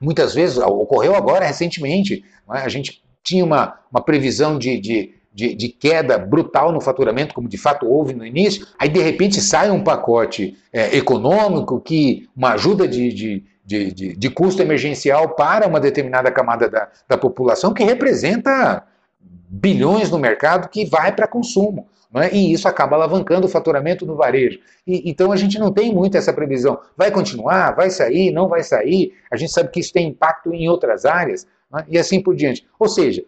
Muitas 0.00 0.34
vezes, 0.34 0.58
ocorreu 0.58 1.14
agora 1.14 1.44
recentemente, 1.44 2.24
é? 2.54 2.58
a 2.58 2.68
gente 2.68 3.02
tinha 3.22 3.44
uma, 3.44 3.78
uma 3.90 4.00
previsão 4.00 4.56
de, 4.58 4.78
de, 4.80 5.14
de, 5.34 5.54
de, 5.54 5.68
queda 5.68 6.16
brutal 6.16 6.72
no 6.72 6.80
faturamento, 6.80 7.34
como 7.34 7.48
de 7.48 7.58
fato 7.58 7.86
houve 7.86 8.14
no 8.14 8.24
início, 8.24 8.66
aí 8.78 8.88
de 8.88 9.00
repente 9.00 9.40
sai 9.40 9.70
um 9.70 9.82
pacote 9.82 10.56
é, 10.72 10.96
econômico, 10.96 11.80
que 11.80 12.28
uma 12.34 12.52
ajuda 12.52 12.88
de, 12.88 13.12
de, 13.12 13.44
de, 13.64 14.16
de, 14.16 14.30
custo 14.30 14.62
emergencial 14.62 15.34
para 15.34 15.66
uma 15.66 15.78
determinada 15.78 16.30
camada 16.30 16.68
da, 16.68 16.88
da 17.06 17.18
população, 17.18 17.74
que 17.74 17.84
representa 17.84 18.84
bilhões 19.20 20.10
no 20.10 20.18
mercado 20.18 20.68
que 20.68 20.84
vai 20.84 21.14
para 21.14 21.26
consumo. 21.26 21.88
É? 22.12 22.34
E 22.34 22.52
isso 22.52 22.66
acaba 22.66 22.96
alavancando 22.96 23.46
o 23.46 23.50
faturamento 23.50 24.04
no 24.04 24.16
varejo. 24.16 24.58
E, 24.84 25.08
então 25.08 25.30
a 25.30 25.36
gente 25.36 25.58
não 25.60 25.72
tem 25.72 25.94
muito 25.94 26.16
essa 26.16 26.32
previsão. 26.32 26.80
Vai 26.96 27.10
continuar? 27.12 27.70
Vai 27.76 27.88
sair? 27.88 28.32
Não 28.32 28.48
vai 28.48 28.64
sair? 28.64 29.14
A 29.30 29.36
gente 29.36 29.52
sabe 29.52 29.70
que 29.70 29.78
isso 29.78 29.92
tem 29.92 30.08
impacto 30.08 30.52
em 30.52 30.68
outras 30.68 31.04
áreas 31.04 31.46
é? 31.76 31.84
e 31.88 31.98
assim 31.98 32.20
por 32.20 32.34
diante. 32.34 32.66
Ou 32.80 32.88
seja, 32.88 33.24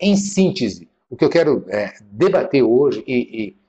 em 0.00 0.16
síntese, 0.16 0.88
o 1.08 1.16
que 1.16 1.24
eu 1.24 1.30
quero 1.30 1.64
é, 1.68 1.92
debater 2.10 2.62
hoje 2.64 3.04
e, 3.06 3.14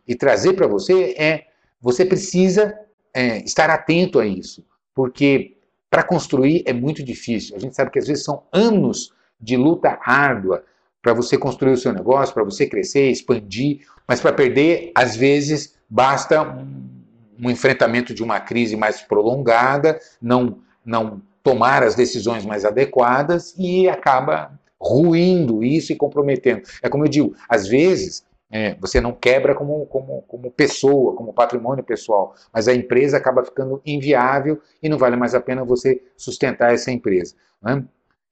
e, 0.07 0.13
e 0.13 0.15
trazer 0.15 0.53
para 0.53 0.65
você 0.65 1.13
é: 1.15 1.45
você 1.79 2.03
precisa 2.03 2.75
é, 3.13 3.43
estar 3.43 3.69
atento 3.69 4.19
a 4.19 4.25
isso, 4.25 4.65
porque 4.95 5.57
para 5.91 6.01
construir 6.01 6.63
é 6.65 6.73
muito 6.73 7.03
difícil. 7.03 7.55
A 7.55 7.59
gente 7.59 7.75
sabe 7.75 7.91
que 7.91 7.99
às 7.99 8.07
vezes 8.07 8.23
são 8.23 8.43
anos 8.51 9.13
de 9.39 9.55
luta 9.55 9.99
árdua 10.03 10.63
para 11.05 11.13
você 11.13 11.37
construir 11.37 11.73
o 11.73 11.77
seu 11.77 11.93
negócio, 11.93 12.33
para 12.33 12.43
você 12.43 12.65
crescer, 12.65 13.11
expandir, 13.11 13.81
mas 14.07 14.19
para 14.19 14.33
perder, 14.33 14.91
às 14.95 15.15
vezes, 15.15 15.75
basta 15.87 16.41
um, 16.41 17.47
enfrentamento 17.51 18.11
de 18.11 18.23
uma 18.23 18.39
crise 18.39 18.75
mais 18.75 19.03
prolongada, 19.03 19.99
não, 20.19 20.57
não 20.83 21.21
tomar 21.43 21.83
as 21.83 21.93
decisões 21.93 22.43
mais 22.43 22.65
adequadas 22.65 23.53
e 23.55 23.87
acaba 23.87 24.59
ruindo 24.81 25.63
isso 25.63 25.93
e 25.93 25.95
comprometendo. 25.95 26.63
É 26.81 26.89
como 26.89 27.05
eu 27.05 27.07
digo, 27.07 27.35
às 27.47 27.67
vezes 27.67 28.25
é, 28.49 28.73
você 28.73 28.99
não 28.99 29.13
quebra 29.13 29.53
como, 29.53 29.85
como, 29.85 30.23
como 30.23 30.49
pessoa, 30.49 31.15
como 31.15 31.33
patrimônio 31.33 31.83
pessoal, 31.83 32.33
mas 32.51 32.67
a 32.67 32.73
empresa 32.73 33.17
acaba 33.17 33.45
ficando 33.45 33.79
inviável 33.85 34.59
e 34.81 34.89
não 34.89 34.97
vale 34.97 35.15
mais 35.15 35.35
a 35.35 35.39
pena 35.39 35.63
você 35.63 36.01
sustentar 36.17 36.73
essa 36.73 36.91
empresa. 36.91 37.35
Né? 37.61 37.85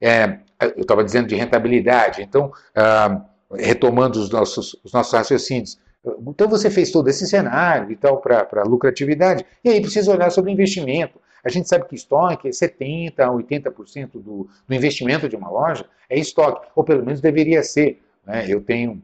É, 0.04 0.40
eu 0.76 0.82
estava 0.82 1.04
dizendo 1.04 1.28
de 1.28 1.36
rentabilidade, 1.36 2.22
então, 2.22 2.52
ah, 2.76 3.22
retomando 3.52 4.20
os 4.20 4.30
nossos, 4.30 4.76
os 4.84 4.92
nossos 4.92 5.14
raciocínios, 5.14 5.80
então 6.28 6.50
você 6.50 6.70
fez 6.70 6.92
todo 6.92 7.08
esse 7.08 7.26
cenário 7.26 7.90
e 7.92 7.96
tal 7.96 8.20
para 8.20 8.64
lucratividade, 8.64 9.46
e 9.64 9.70
aí 9.70 9.80
precisa 9.80 10.12
olhar 10.12 10.30
sobre 10.30 10.52
investimento. 10.52 11.22
A 11.44 11.50
gente 11.50 11.68
sabe 11.68 11.88
que 11.88 11.96
estoque, 11.96 12.50
70% 12.50 13.20
a 13.20 13.28
80% 13.28 14.12
do, 14.14 14.50
do 14.68 14.74
investimento 14.76 15.28
de 15.28 15.36
uma 15.36 15.50
loja 15.50 15.86
é 16.10 16.18
estoque, 16.18 16.68
ou 16.76 16.84
pelo 16.84 17.06
menos 17.06 17.22
deveria 17.22 17.64
ser. 17.64 18.02
Né? 18.26 18.46
Eu 18.48 18.62
tenho, 18.62 19.02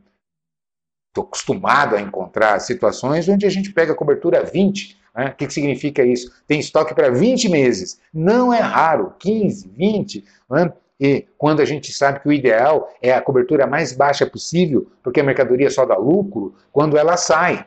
estou 1.09 1.25
acostumado 1.25 1.95
a 1.95 2.01
encontrar 2.01 2.59
situações 2.59 3.27
onde 3.27 3.45
a 3.45 3.49
gente 3.49 3.73
pega 3.73 3.91
a 3.91 3.95
cobertura 3.95 4.43
20. 4.43 4.97
Né? 5.15 5.27
O 5.27 5.35
que, 5.35 5.47
que 5.47 5.53
significa 5.53 6.03
isso? 6.03 6.31
Tem 6.47 6.59
estoque 6.59 6.93
para 6.93 7.09
20 7.09 7.49
meses. 7.49 7.99
Não 8.13 8.53
é 8.53 8.59
raro, 8.59 9.13
15, 9.19 9.69
20. 9.75 10.23
Né? 10.49 10.73
E 10.99 11.27
quando 11.38 11.62
a 11.62 11.65
gente 11.65 11.93
sabe 11.93 12.19
que 12.19 12.27
o 12.27 12.33
ideal 12.33 12.93
é 13.01 13.13
a 13.13 13.21
cobertura 13.21 13.65
mais 13.65 13.93
baixa 13.93 14.25
possível, 14.25 14.91
porque 15.01 15.21
a 15.21 15.23
mercadoria 15.23 15.69
só 15.69 15.85
dá 15.85 15.95
lucro 15.95 16.55
quando 16.71 16.97
ela 16.97 17.15
sai. 17.15 17.65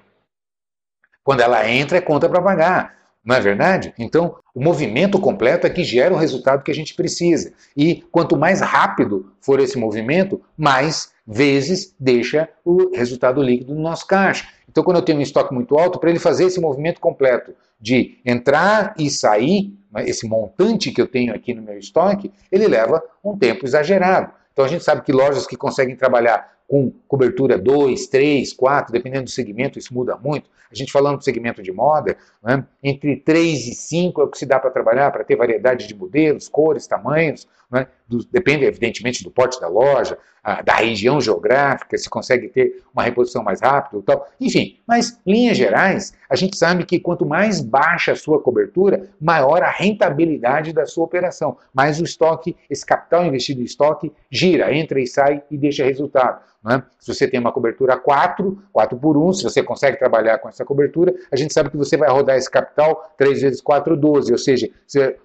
Quando 1.25 1.41
ela 1.41 1.69
entra, 1.69 1.99
é 1.99 2.01
conta 2.01 2.29
para 2.29 2.43
pagar. 2.43 3.02
Não 3.25 3.37
é 3.37 3.41
verdade? 3.41 3.95
Então, 3.97 4.37
o 4.53 4.63
movimento 4.63 5.21
completo 5.21 5.67
é 5.67 5.71
que 5.71 5.85
gera 5.85 6.13
o 6.13 6.19
resultado 6.19 6.65
que 6.65 6.71
a 6.71 6.75
gente 6.75 6.95
precisa. 6.95 7.53
E 7.77 8.03
quanto 8.11 8.37
mais 8.37 8.61
rápido 8.61 9.33
for 9.41 9.61
esse 9.61 9.79
movimento, 9.79 10.41
mais 10.57 11.13
vezes 11.25 11.95
deixa 12.01 12.49
o 12.65 12.91
resultado 12.95 13.41
líquido 13.41 13.75
no 13.75 13.81
nosso 13.81 14.07
caixa. 14.07 14.49
Então, 14.69 14.83
quando 14.83 14.97
eu 14.97 15.03
tenho 15.03 15.19
um 15.19 15.23
estoque 15.23 15.55
muito 15.55 15.79
alto, 15.79 16.01
para 16.01 16.11
ele 16.11 16.19
fazer 16.19 16.47
esse 16.47 16.61
movimento 16.61 17.01
completo 17.01 17.55
de 17.81 18.19
entrar 18.25 18.95
e 18.99 19.09
sair, 19.09 19.73
né, 19.93 20.05
esse 20.09 20.27
montante 20.27 20.91
que 20.91 21.01
eu 21.01 21.07
tenho 21.07 21.33
aqui 21.35 21.55
no 21.55 21.63
meu 21.63 21.79
estoque, 21.79 22.33
ele 22.51 22.67
leva 22.67 23.03
um 23.23 23.37
tempo 23.37 23.65
exagerado. 23.65 24.33
Então, 24.53 24.65
a 24.65 24.69
gente 24.69 24.83
sabe 24.83 25.03
que 25.03 25.13
lojas 25.13 25.47
que 25.47 25.57
conseguem 25.57 25.95
trabalhar 25.95 26.52
com 26.73 26.91
cobertura 27.07 27.59
2, 27.59 28.07
3, 28.07 28.51
4, 28.55 28.95
dependendo 28.95 29.25
do 29.25 29.31
segmento, 29.31 29.79
isso 29.79 29.93
muda 29.93 30.17
muito. 30.17 30.49
A 30.71 30.75
gente 30.75 30.91
falando 30.91 31.19
do 31.19 31.25
segmento 31.25 31.63
de 31.63 31.71
moda, 31.71 32.17
né, 32.43 32.67
entre 32.83 33.15
3 33.17 33.67
e 33.67 33.75
5 33.75 34.23
é 34.23 34.25
o 34.25 34.29
que 34.29 34.39
se 34.39 34.47
dá 34.47 34.59
para 34.59 34.71
trabalhar, 34.71 35.11
para 35.11 35.23
ter 35.23 35.37
variedade 35.37 35.87
de 35.87 35.95
modelos, 35.95 36.49
cores, 36.49 36.87
tamanhos, 36.87 37.47
né, 37.73 37.87
do, 38.07 38.23
depende 38.27 38.67
evidentemente 38.67 39.25
do 39.25 39.31
porte 39.31 39.59
da 39.59 39.67
loja, 39.67 40.19
a, 40.45 40.61
da 40.61 40.75
região 40.75 41.21
geográfica, 41.21 41.97
se 41.97 42.11
consegue 42.11 42.49
ter 42.49 42.83
uma 42.93 43.03
reposição 43.03 43.43
mais 43.43 43.61
rápida 43.61 43.99
e 43.99 44.03
tal. 44.03 44.29
Enfim, 44.39 44.79
mas 44.87 45.19
linhas 45.27 45.57
gerais, 45.57 46.13
a 46.29 46.37
gente 46.37 46.59
sabe 46.59 46.85
que 46.85 47.01
quanto 47.01 47.25
mais 47.25 47.61
baixa 47.61 48.13
a 48.13 48.17
sua 48.17 48.41
cobertura, 48.41 49.09
maior 49.19 49.63
a 49.63 49.71
rentabilidade 49.71 50.73
da 50.73 50.85
sua 50.85 51.05
operação, 51.05 51.57
mais 51.73 51.99
o 52.01 52.05
estoque, 52.05 52.55
esse 52.69 52.85
capital 52.85 53.25
investido 53.25 53.63
em 53.63 53.65
estoque 53.65 54.13
gira, 54.31 54.75
entra 54.75 55.01
e 55.01 55.07
sai 55.07 55.43
e 55.51 55.57
deixa 55.57 55.85
resultado. 55.85 56.43
Né? 56.63 56.81
Se 56.99 57.13
você 57.13 57.27
tem 57.27 57.41
uma 57.41 57.51
cobertura 57.51 57.97
4, 57.97 58.63
4 58.73 58.97
por 58.97 59.17
1, 59.17 59.33
se 59.33 59.43
você 59.43 59.63
consegue 59.63 59.99
trabalhar 59.99 60.39
com 60.39 60.49
essa 60.49 60.65
cobertura, 60.65 61.13
a 61.31 61.37
gente 61.37 61.53
sabe 61.53 61.71
que 61.71 61.77
você 61.77 61.97
vai 61.97 62.09
rodar 62.09 62.37
esse 62.37 62.51
capital 62.51 63.13
3 63.19 63.43
vezes 63.43 63.61
4, 63.61 63.97
12. 63.97 64.33
Ou 64.33 64.39
seja, 64.39 64.71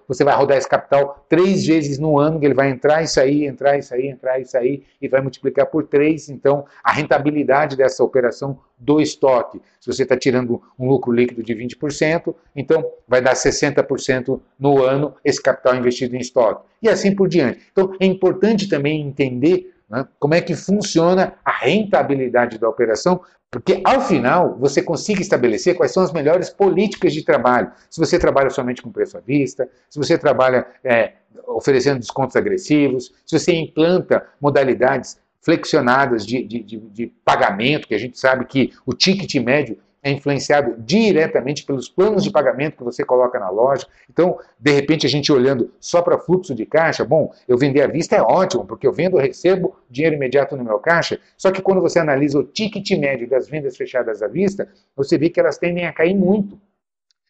você 0.08 0.24
vai 0.24 0.34
rodar 0.34 0.58
esse 0.58 0.68
capital 0.68 1.24
3 1.28 1.66
vezes 1.66 1.98
no 1.98 2.18
ano, 2.18 2.37
que 2.40 2.46
ele 2.46 2.54
vai 2.54 2.70
entrar 2.70 3.02
e 3.02 3.06
sair, 3.06 3.46
entrar 3.46 3.78
e 3.78 3.82
sair, 3.82 4.08
entrar 4.08 4.40
e 4.40 4.44
sair, 4.44 4.84
e 5.00 5.08
vai 5.08 5.20
multiplicar 5.20 5.66
por 5.66 5.84
3. 5.84 6.28
Então, 6.30 6.64
a 6.82 6.92
rentabilidade 6.92 7.76
dessa 7.76 8.02
operação 8.02 8.58
do 8.78 9.00
estoque, 9.00 9.60
se 9.80 9.92
você 9.92 10.02
está 10.04 10.16
tirando 10.16 10.62
um 10.78 10.88
lucro 10.88 11.12
líquido 11.12 11.42
de 11.42 11.54
20%, 11.54 12.34
então 12.54 12.84
vai 13.06 13.20
dar 13.20 13.34
60% 13.34 14.40
no 14.58 14.82
ano 14.82 15.14
esse 15.24 15.42
capital 15.42 15.74
investido 15.74 16.14
em 16.16 16.20
estoque. 16.20 16.64
E 16.80 16.88
assim 16.88 17.14
por 17.14 17.28
diante. 17.28 17.60
Então, 17.72 17.92
é 17.98 18.06
importante 18.06 18.68
também 18.68 19.00
entender 19.00 19.74
né? 19.88 20.06
Como 20.18 20.34
é 20.34 20.40
que 20.40 20.54
funciona 20.54 21.34
a 21.44 21.50
rentabilidade 21.50 22.58
da 22.58 22.68
operação? 22.68 23.20
Porque 23.50 23.80
ao 23.84 24.02
final 24.02 24.56
você 24.58 24.82
consiga 24.82 25.22
estabelecer 25.22 25.74
quais 25.74 25.92
são 25.92 26.02
as 26.02 26.12
melhores 26.12 26.50
políticas 26.50 27.14
de 27.14 27.24
trabalho. 27.24 27.72
Se 27.88 27.98
você 27.98 28.18
trabalha 28.18 28.50
somente 28.50 28.82
com 28.82 28.92
preço 28.92 29.16
à 29.16 29.20
vista, 29.20 29.68
se 29.88 29.98
você 29.98 30.18
trabalha 30.18 30.66
é, 30.84 31.12
oferecendo 31.46 31.98
descontos 31.98 32.36
agressivos, 32.36 33.12
se 33.24 33.38
você 33.38 33.54
implanta 33.54 34.26
modalidades 34.40 35.18
flexionadas 35.40 36.26
de, 36.26 36.42
de, 36.42 36.62
de, 36.62 36.78
de 36.78 37.06
pagamento, 37.24 37.88
que 37.88 37.94
a 37.94 37.98
gente 37.98 38.18
sabe 38.18 38.44
que 38.44 38.72
o 38.84 38.92
ticket 38.92 39.34
médio 39.36 39.78
é 40.02 40.10
influenciado 40.10 40.76
diretamente 40.78 41.64
pelos 41.64 41.88
planos 41.88 42.22
de 42.22 42.30
pagamento 42.30 42.76
que 42.76 42.84
você 42.84 43.04
coloca 43.04 43.38
na 43.38 43.50
loja. 43.50 43.86
Então, 44.08 44.38
de 44.58 44.70
repente, 44.70 45.06
a 45.06 45.08
gente 45.10 45.32
olhando 45.32 45.72
só 45.80 46.00
para 46.02 46.18
fluxo 46.18 46.54
de 46.54 46.64
caixa, 46.64 47.04
bom, 47.04 47.32
eu 47.46 47.58
vender 47.58 47.82
à 47.82 47.86
vista 47.86 48.16
é 48.16 48.22
ótimo, 48.22 48.64
porque 48.64 48.86
eu 48.86 48.92
vendo, 48.92 49.16
recebo 49.16 49.76
dinheiro 49.90 50.16
imediato 50.16 50.56
no 50.56 50.64
meu 50.64 50.78
caixa. 50.78 51.18
Só 51.36 51.50
que 51.50 51.60
quando 51.60 51.80
você 51.80 51.98
analisa 51.98 52.38
o 52.38 52.44
ticket 52.44 52.90
médio 52.98 53.28
das 53.28 53.48
vendas 53.48 53.76
fechadas 53.76 54.22
à 54.22 54.28
vista, 54.28 54.68
você 54.94 55.18
vê 55.18 55.28
que 55.28 55.40
elas 55.40 55.58
tendem 55.58 55.86
a 55.86 55.92
cair 55.92 56.14
muito. 56.14 56.58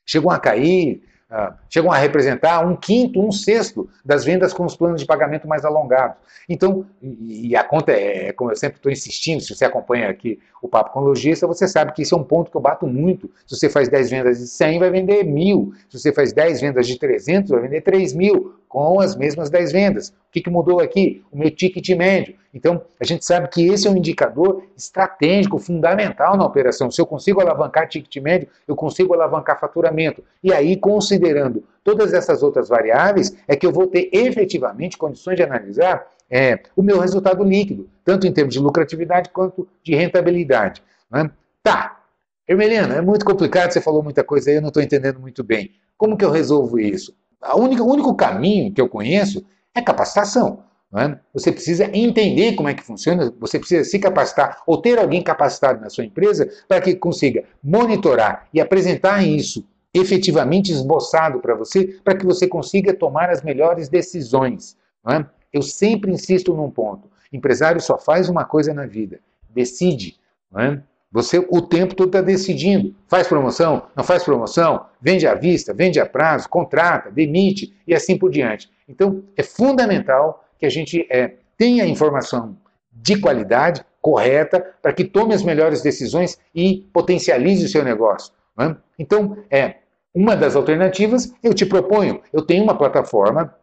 Chegam 0.04 0.30
a 0.30 0.38
cair 0.38 1.02
Uh, 1.30 1.52
chegam 1.68 1.92
a 1.92 1.98
representar 1.98 2.66
um 2.66 2.74
quinto, 2.74 3.20
um 3.20 3.30
sexto 3.30 3.86
das 4.02 4.24
vendas 4.24 4.54
com 4.54 4.64
os 4.64 4.74
planos 4.74 4.98
de 4.98 5.06
pagamento 5.06 5.46
mais 5.46 5.62
alongados. 5.62 6.16
Então, 6.48 6.86
e, 7.02 7.48
e 7.48 7.56
a 7.56 7.62
conta 7.62 7.92
é, 7.92 8.28
é, 8.28 8.32
como 8.32 8.50
eu 8.50 8.56
sempre 8.56 8.78
estou 8.78 8.90
insistindo, 8.90 9.42
se 9.42 9.54
você 9.54 9.66
acompanha 9.66 10.08
aqui 10.08 10.40
o 10.62 10.68
Papo 10.68 10.90
com 10.90 11.00
o 11.00 11.04
Logista, 11.04 11.46
você 11.46 11.68
sabe 11.68 11.92
que 11.92 12.00
isso 12.00 12.14
é 12.14 12.18
um 12.18 12.24
ponto 12.24 12.50
que 12.50 12.56
eu 12.56 12.60
bato 12.62 12.86
muito. 12.86 13.30
Se 13.46 13.56
você 13.56 13.68
faz 13.68 13.90
10 13.90 14.10
vendas 14.10 14.38
de 14.38 14.46
100, 14.46 14.78
vai 14.78 14.90
vender 14.90 15.22
mil. 15.22 15.74
Se 15.90 15.98
você 15.98 16.14
faz 16.14 16.32
10 16.32 16.62
vendas 16.62 16.86
de 16.86 16.98
300, 16.98 17.50
vai 17.50 17.60
vender 17.60 17.82
3 17.82 18.14
mil, 18.14 18.57
com 18.68 19.00
as 19.00 19.16
mesmas 19.16 19.48
10 19.50 19.72
vendas. 19.72 20.08
O 20.10 20.30
que, 20.30 20.42
que 20.42 20.50
mudou 20.50 20.80
aqui? 20.80 21.24
O 21.32 21.38
meu 21.38 21.50
ticket 21.50 21.88
médio. 21.96 22.34
Então, 22.52 22.82
a 23.00 23.04
gente 23.04 23.24
sabe 23.24 23.48
que 23.48 23.66
esse 23.66 23.88
é 23.88 23.90
um 23.90 23.96
indicador 23.96 24.62
estratégico, 24.76 25.58
fundamental 25.58 26.36
na 26.36 26.44
operação. 26.44 26.90
Se 26.90 27.00
eu 27.00 27.06
consigo 27.06 27.40
alavancar 27.40 27.88
ticket 27.88 28.22
médio, 28.22 28.48
eu 28.66 28.76
consigo 28.76 29.14
alavancar 29.14 29.58
faturamento. 29.58 30.22
E 30.42 30.52
aí, 30.52 30.76
considerando 30.76 31.64
todas 31.82 32.12
essas 32.12 32.42
outras 32.42 32.68
variáveis, 32.68 33.34
é 33.46 33.56
que 33.56 33.66
eu 33.66 33.72
vou 33.72 33.86
ter 33.86 34.10
efetivamente 34.12 34.98
condições 34.98 35.36
de 35.36 35.42
analisar 35.42 36.06
é, 36.30 36.60
o 36.76 36.82
meu 36.82 36.98
resultado 36.98 37.42
líquido, 37.42 37.88
tanto 38.04 38.26
em 38.26 38.32
termos 38.32 38.52
de 38.52 38.60
lucratividade 38.60 39.30
quanto 39.30 39.66
de 39.82 39.94
rentabilidade. 39.94 40.82
Né? 41.10 41.30
Tá, 41.62 42.02
Hermeliana, 42.46 42.96
é 42.96 43.00
muito 43.00 43.24
complicado, 43.24 43.72
você 43.72 43.80
falou 43.80 44.02
muita 44.02 44.24
coisa 44.24 44.50
aí, 44.50 44.56
eu 44.56 44.62
não 44.62 44.68
estou 44.68 44.82
entendendo 44.82 45.20
muito 45.20 45.42
bem. 45.42 45.72
Como 45.96 46.16
que 46.16 46.24
eu 46.24 46.30
resolvo 46.30 46.78
isso? 46.78 47.14
O 47.42 47.60
único 47.60 48.14
caminho 48.14 48.72
que 48.72 48.80
eu 48.80 48.88
conheço 48.88 49.44
é 49.74 49.80
capacitação. 49.80 50.64
É? 50.96 51.18
Você 51.34 51.52
precisa 51.52 51.84
entender 51.94 52.54
como 52.54 52.68
é 52.68 52.72
que 52.72 52.82
funciona, 52.82 53.30
você 53.38 53.58
precisa 53.58 53.84
se 53.84 53.98
capacitar 53.98 54.62
ou 54.66 54.80
ter 54.80 54.98
alguém 54.98 55.22
capacitado 55.22 55.82
na 55.82 55.90
sua 55.90 56.04
empresa 56.04 56.50
para 56.66 56.80
que 56.80 56.94
consiga 56.94 57.44
monitorar 57.62 58.48
e 58.54 58.60
apresentar 58.60 59.22
isso 59.22 59.62
efetivamente 59.92 60.72
esboçado 60.72 61.40
para 61.40 61.54
você, 61.54 61.98
para 62.02 62.16
que 62.16 62.24
você 62.24 62.46
consiga 62.46 62.94
tomar 62.94 63.28
as 63.28 63.42
melhores 63.42 63.90
decisões. 63.90 64.78
É? 65.06 65.24
Eu 65.52 65.60
sempre 65.60 66.10
insisto 66.10 66.54
num 66.54 66.70
ponto: 66.70 67.10
empresário 67.30 67.80
só 67.82 67.98
faz 67.98 68.30
uma 68.30 68.46
coisa 68.46 68.72
na 68.72 68.86
vida, 68.86 69.20
decide. 69.50 70.16
É? 70.56 70.80
Você 71.10 71.38
o 71.38 71.62
tempo 71.62 71.94
todo 71.94 72.08
está 72.08 72.20
decidindo. 72.20 72.94
Faz 73.06 73.26
promoção, 73.26 73.86
não 73.96 74.04
faz 74.04 74.22
promoção, 74.22 74.84
vende 75.00 75.26
à 75.26 75.34
vista, 75.34 75.72
vende 75.72 75.98
a 75.98 76.06
prazo, 76.06 76.48
contrata, 76.48 77.10
demite 77.10 77.74
e 77.86 77.94
assim 77.94 78.18
por 78.18 78.30
diante. 78.30 78.70
Então, 78.88 79.22
é 79.36 79.42
fundamental 79.42 80.44
que 80.58 80.66
a 80.66 80.70
gente 80.70 81.06
é, 81.10 81.36
tenha 81.56 81.86
informação 81.86 82.56
de 82.92 83.18
qualidade, 83.18 83.84
correta, 84.00 84.74
para 84.82 84.92
que 84.92 85.04
tome 85.04 85.34
as 85.34 85.42
melhores 85.42 85.82
decisões 85.82 86.38
e 86.54 86.88
potencialize 86.92 87.64
o 87.64 87.68
seu 87.68 87.84
negócio. 87.84 88.32
É? 88.60 88.74
Então, 88.98 89.36
é 89.50 89.76
uma 90.14 90.34
das 90.36 90.56
alternativas, 90.56 91.32
eu 91.42 91.54
te 91.54 91.64
proponho, 91.64 92.20
eu 92.32 92.42
tenho 92.42 92.64
uma 92.64 92.76
plataforma, 92.76 93.54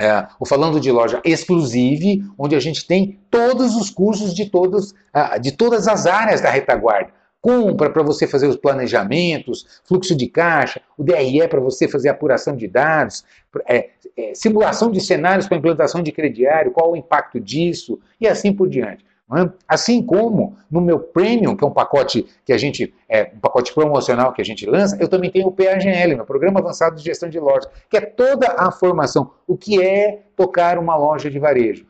é, 0.00 0.26
o 0.40 0.46
Falando 0.46 0.80
de 0.80 0.90
Loja 0.90 1.20
Exclusive, 1.22 2.24
onde 2.38 2.56
a 2.56 2.60
gente 2.60 2.86
tem 2.86 3.20
todos 3.30 3.76
os 3.76 3.90
cursos 3.90 4.34
de, 4.34 4.48
todos, 4.48 4.94
de 5.42 5.52
todas 5.52 5.86
as 5.86 6.06
áreas 6.06 6.40
da 6.40 6.48
retaguarda. 6.50 7.12
compra 7.42 7.90
para 7.90 8.02
você 8.02 8.26
fazer 8.26 8.46
os 8.46 8.56
planejamentos, 8.56 9.80
fluxo 9.84 10.14
de 10.14 10.26
caixa, 10.26 10.80
o 10.96 11.04
DRE 11.04 11.46
para 11.48 11.60
você 11.60 11.86
fazer 11.86 12.08
apuração 12.08 12.56
de 12.56 12.66
dados, 12.66 13.24
é, 13.68 13.90
é, 14.16 14.34
simulação 14.34 14.90
de 14.90 15.00
cenários 15.00 15.46
para 15.46 15.58
implantação 15.58 16.02
de 16.02 16.12
crediário, 16.12 16.72
qual 16.72 16.92
o 16.92 16.96
impacto 16.96 17.38
disso 17.38 17.98
e 18.18 18.26
assim 18.26 18.52
por 18.52 18.68
diante. 18.68 19.04
É? 19.32 19.48
Assim 19.68 20.02
como 20.02 20.56
no 20.68 20.80
meu 20.80 20.98
Premium, 20.98 21.56
que 21.56 21.62
é 21.62 21.66
um 21.66 21.72
pacote 21.72 22.26
que 22.44 22.52
a 22.52 22.58
gente, 22.58 22.92
é, 23.08 23.30
um 23.32 23.38
pacote 23.38 23.72
promocional 23.72 24.32
que 24.32 24.42
a 24.42 24.44
gente 24.44 24.66
lança, 24.66 24.96
eu 25.00 25.06
também 25.06 25.30
tenho 25.30 25.46
o 25.46 25.52
PAGL, 25.52 26.16
meu 26.16 26.24
Programa 26.24 26.58
Avançado 26.58 26.96
de 26.96 27.04
Gestão 27.04 27.28
de 27.28 27.38
Lojas, 27.38 27.68
que 27.88 27.96
é 27.96 28.00
toda 28.00 28.48
a 28.58 28.72
formação, 28.72 29.30
o 29.46 29.56
que 29.56 29.80
é 29.80 30.22
tocar 30.34 30.78
uma 30.78 30.96
loja 30.96 31.30
de 31.30 31.38
varejo, 31.38 31.86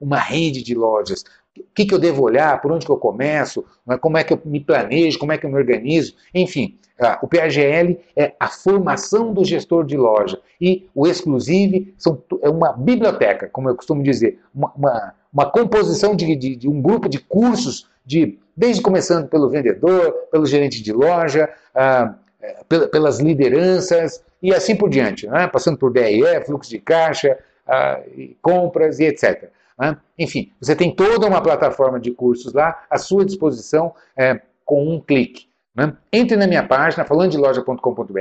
uma 0.00 0.18
rede 0.18 0.62
de 0.62 0.74
lojas, 0.74 1.24
o 1.58 1.64
que, 1.74 1.84
que 1.84 1.92
eu 1.92 1.98
devo 1.98 2.22
olhar, 2.22 2.60
por 2.62 2.72
onde 2.72 2.86
que 2.86 2.92
eu 2.92 2.96
começo, 2.96 3.64
é? 3.90 3.98
como 3.98 4.16
é 4.16 4.24
que 4.24 4.32
eu 4.32 4.40
me 4.44 4.60
planejo, 4.60 5.18
como 5.18 5.32
é 5.32 5.38
que 5.38 5.44
eu 5.44 5.50
me 5.50 5.56
organizo, 5.56 6.14
enfim. 6.34 6.78
O 7.22 7.28
PAGL 7.28 7.96
é 8.16 8.34
a 8.40 8.48
formação 8.48 9.32
do 9.32 9.44
gestor 9.44 9.84
de 9.84 9.96
loja 9.96 10.40
e 10.60 10.88
o 10.92 11.06
Exclusive 11.06 11.94
são, 11.96 12.20
é 12.42 12.48
uma 12.48 12.72
biblioteca, 12.72 13.48
como 13.48 13.68
eu 13.68 13.76
costumo 13.76 14.02
dizer, 14.02 14.40
uma, 14.52 14.72
uma, 14.74 15.14
uma 15.32 15.50
composição 15.50 16.14
de, 16.14 16.34
de, 16.36 16.56
de, 16.56 16.68
um 16.68 16.80
grupo 16.80 17.08
de 17.08 17.18
cursos, 17.18 17.88
de, 18.04 18.38
desde 18.56 18.82
começando 18.82 19.28
pelo 19.28 19.48
vendedor, 19.48 20.12
pelo 20.30 20.46
gerente 20.46 20.82
de 20.82 20.92
loja, 20.92 21.48
ah, 21.74 22.14
é, 22.40 22.86
pelas 22.86 23.18
lideranças 23.18 24.22
e 24.42 24.54
assim 24.54 24.76
por 24.76 24.88
diante, 24.88 25.26
né? 25.26 25.46
passando 25.46 25.76
por 25.76 25.92
DRE, 25.92 26.44
fluxo 26.46 26.70
de 26.70 26.78
caixa, 26.78 27.38
ah, 27.66 28.00
compras 28.40 28.98
e 28.98 29.04
etc. 29.04 29.50
Né? 29.78 29.96
Enfim, 30.18 30.50
você 30.60 30.74
tem 30.74 30.94
toda 30.94 31.26
uma 31.26 31.40
plataforma 31.40 32.00
de 32.00 32.10
cursos 32.10 32.52
lá 32.52 32.84
à 32.90 32.98
sua 32.98 33.24
disposição 33.24 33.94
é, 34.16 34.40
com 34.64 34.88
um 34.88 35.00
clique. 35.00 35.46
Né? 35.74 35.94
Entre 36.12 36.36
na 36.36 36.46
minha 36.46 36.66
página, 36.66 37.04
falandodeloja.com.br 37.04 38.18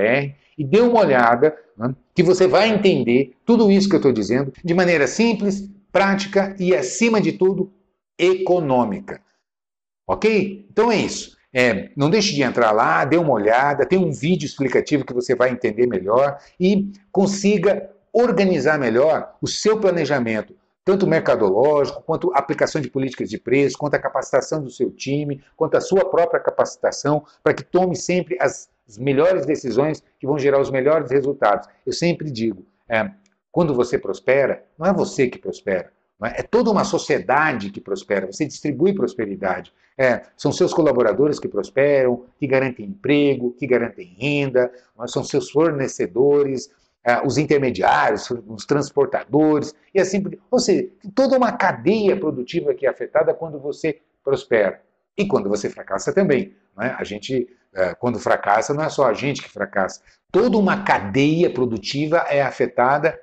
e 0.58 0.64
dê 0.64 0.82
uma 0.82 1.02
olhada, 1.02 1.56
né, 1.78 1.94
que 2.16 2.24
você 2.24 2.48
vai 2.48 2.70
entender 2.70 3.36
tudo 3.46 3.72
isso 3.72 3.88
que 3.88 3.96
eu 3.96 4.00
estou 4.00 4.12
dizendo 4.12 4.52
de 4.64 4.74
maneira 4.74 5.06
simples, 5.08 5.70
prática 5.98 6.56
e, 6.60 6.76
acima 6.76 7.20
de 7.20 7.32
tudo, 7.32 7.74
econômica. 8.20 9.20
Ok? 10.06 10.68
Então 10.70 10.92
é 10.92 10.98
isso. 10.98 11.36
É, 11.52 11.90
não 11.98 12.08
deixe 12.08 12.36
de 12.36 12.44
entrar 12.44 12.72
lá, 12.72 13.04
dê 13.04 13.18
uma 13.18 13.34
olhada, 13.34 13.84
tem 13.84 13.98
um 13.98 14.12
vídeo 14.12 14.46
explicativo 14.46 15.04
que 15.04 15.14
você 15.14 15.34
vai 15.34 15.50
entender 15.50 15.88
melhor 15.88 16.38
e 16.60 16.92
consiga 17.12 17.90
organizar 18.14 18.78
melhor 18.78 19.36
o 19.42 19.48
seu 19.48 19.80
planejamento 19.80 20.54
tanto 20.86 21.06
mercadológico, 21.06 22.02
quanto 22.04 22.32
aplicação 22.34 22.80
de 22.80 22.90
políticas 22.90 23.30
de 23.30 23.38
preço, 23.38 23.78
quanto 23.78 23.96
a 23.96 24.00
capacitação 24.00 24.64
do 24.64 24.70
seu 24.70 24.90
time, 24.90 25.44
quanto 25.58 25.76
a 25.76 25.82
sua 25.82 26.10
própria 26.10 26.40
capacitação, 26.40 27.26
para 27.44 27.54
que 27.54 27.62
tome 27.62 27.94
sempre 27.94 28.38
as, 28.40 28.70
as, 28.88 28.98
melhores 28.98 29.46
decisões 29.46 30.02
que 30.18 30.26
vão 30.26 30.40
gerar 30.40 30.62
os 30.62 30.72
melhores 30.72 31.12
resultados. 31.12 31.68
Eu 31.86 31.92
sempre 31.92 32.32
digo, 32.32 32.66
é, 32.88 33.12
quando 33.58 33.74
você 33.74 33.98
prospera, 33.98 34.64
não 34.78 34.86
é 34.86 34.94
você 34.94 35.28
que 35.28 35.40
prospera, 35.40 35.92
é? 36.24 36.42
é? 36.42 36.44
toda 36.44 36.70
uma 36.70 36.84
sociedade 36.84 37.72
que 37.72 37.82
prospera, 37.82 38.32
você 38.32 38.46
distribui 38.46 38.94
prosperidade. 38.94 39.74
É, 39.98 40.22
são 40.38 40.52
seus 40.52 40.72
colaboradores 40.72 41.40
que 41.40 41.48
prosperam, 41.48 42.26
que 42.40 42.46
garantem 42.46 42.86
emprego, 42.86 43.56
que 43.58 43.66
garantem 43.66 44.16
renda, 44.16 44.72
é? 45.02 45.08
são 45.08 45.24
seus 45.24 45.50
fornecedores, 45.50 46.70
é, 47.04 47.20
os 47.26 47.40
intermediários, 47.40 48.30
os 48.30 48.64
transportadores 48.64 49.74
e 49.92 50.00
assim 50.00 50.22
por 50.22 50.38
Ou 50.52 50.60
seja, 50.60 50.88
toda 51.16 51.36
uma 51.36 51.52
cadeia 51.52 52.16
produtiva 52.16 52.76
que 52.76 52.86
é 52.86 52.90
afetada 52.90 53.34
quando 53.34 53.58
você 53.58 54.00
prospera. 54.24 54.84
E 55.18 55.26
quando 55.26 55.50
você 55.50 55.68
fracassa 55.68 56.14
também. 56.14 56.54
Né? 56.78 56.96
A 56.96 57.04
gente, 57.04 57.50
é, 57.74 57.96
quando 57.96 58.20
fracassa, 58.20 58.72
não 58.72 58.84
é 58.84 58.90
só 58.90 59.08
a 59.08 59.14
gente 59.16 59.42
que 59.42 59.50
fracassa. 59.50 60.00
Toda 60.32 60.60
uma 60.60 60.84
cadeia 60.84 61.50
produtiva 61.50 62.18
é 62.30 62.44
afetada 62.44 63.20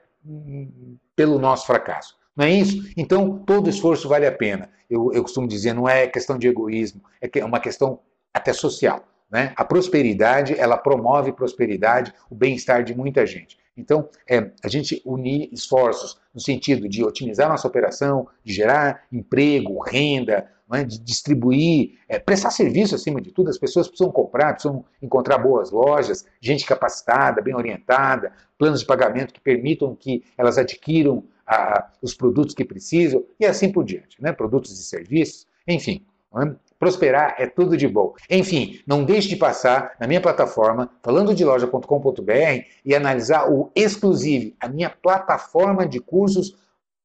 pelo 1.14 1.38
nosso 1.38 1.66
fracasso. 1.66 2.16
Não 2.36 2.44
é 2.44 2.50
isso? 2.50 2.88
Então, 2.96 3.38
todo 3.38 3.70
esforço 3.70 4.08
vale 4.08 4.26
a 4.26 4.32
pena. 4.32 4.68
Eu, 4.90 5.12
eu 5.12 5.22
costumo 5.22 5.46
dizer, 5.46 5.72
não 5.72 5.88
é 5.88 6.06
questão 6.06 6.36
de 6.36 6.48
egoísmo, 6.48 7.00
é 7.20 7.44
uma 7.44 7.60
questão 7.60 8.00
até 8.32 8.52
social. 8.52 9.04
Né? 9.30 9.52
A 9.56 9.64
prosperidade, 9.64 10.58
ela 10.58 10.76
promove 10.76 11.32
prosperidade, 11.32 12.12
o 12.28 12.34
bem-estar 12.34 12.82
de 12.82 12.94
muita 12.94 13.26
gente. 13.26 13.58
Então, 13.76 14.08
é, 14.28 14.50
a 14.62 14.68
gente 14.68 15.02
unir 15.04 15.48
esforços 15.52 16.20
no 16.32 16.40
sentido 16.40 16.88
de 16.88 17.04
otimizar 17.04 17.48
nossa 17.48 17.66
operação, 17.66 18.28
de 18.44 18.52
gerar 18.52 19.02
emprego, 19.12 19.80
renda, 19.80 20.48
é? 20.74 20.84
de 20.84 20.98
distribuir, 20.98 21.98
é, 22.08 22.18
prestar 22.18 22.50
serviço 22.50 22.94
acima 22.94 23.20
de 23.20 23.32
tudo. 23.32 23.50
As 23.50 23.58
pessoas 23.58 23.88
precisam 23.88 24.12
comprar, 24.12 24.52
precisam 24.52 24.84
encontrar 25.02 25.38
boas 25.38 25.70
lojas, 25.70 26.24
gente 26.40 26.66
capacitada, 26.66 27.42
bem 27.42 27.54
orientada, 27.54 28.32
planos 28.58 28.80
de 28.80 28.86
pagamento 28.86 29.34
que 29.34 29.40
permitam 29.40 29.94
que 29.94 30.24
elas 30.36 30.58
adquiram 30.58 31.24
a, 31.46 31.90
os 32.00 32.14
produtos 32.14 32.54
que 32.54 32.64
precisam 32.64 33.24
e 33.38 33.46
assim 33.46 33.70
por 33.70 33.84
diante, 33.84 34.20
né? 34.20 34.32
produtos 34.32 34.72
e 34.72 34.82
serviços, 34.82 35.46
enfim. 35.66 36.04
É? 36.36 36.54
Prosperar 36.78 37.36
é 37.38 37.46
tudo 37.46 37.76
de 37.76 37.86
bom. 37.86 38.12
Enfim, 38.28 38.80
não 38.86 39.04
deixe 39.04 39.28
de 39.28 39.36
passar 39.36 39.92
na 40.00 40.06
minha 40.06 40.20
plataforma, 40.20 40.90
falando 41.02 41.34
de 41.34 41.44
loja.com.br, 41.44 42.64
e 42.84 42.94
analisar 42.94 43.50
o 43.50 43.70
Exclusive, 43.74 44.54
a 44.60 44.68
minha 44.68 44.90
plataforma 44.90 45.86
de 45.86 46.00
cursos, 46.00 46.56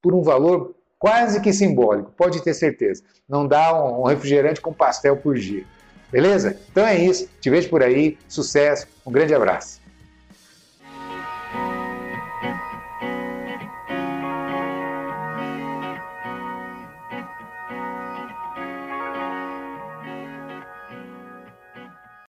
por 0.02 0.14
um 0.14 0.22
valor 0.22 0.76
quase 1.00 1.40
que 1.40 1.54
simbólico, 1.54 2.12
pode 2.12 2.44
ter 2.44 2.54
certeza. 2.54 3.02
Não 3.28 3.48
dá 3.48 3.74
um 3.74 4.04
refrigerante 4.04 4.60
com 4.60 4.74
pastel 4.74 5.16
por 5.16 5.36
dia. 5.36 5.64
Beleza? 6.12 6.60
Então 6.72 6.86
é 6.86 6.98
isso. 6.98 7.30
Te 7.40 7.50
vejo 7.50 7.70
por 7.70 7.82
aí. 7.82 8.18
Sucesso. 8.28 8.88
Um 9.06 9.12
grande 9.12 9.34
abraço. 9.34 9.79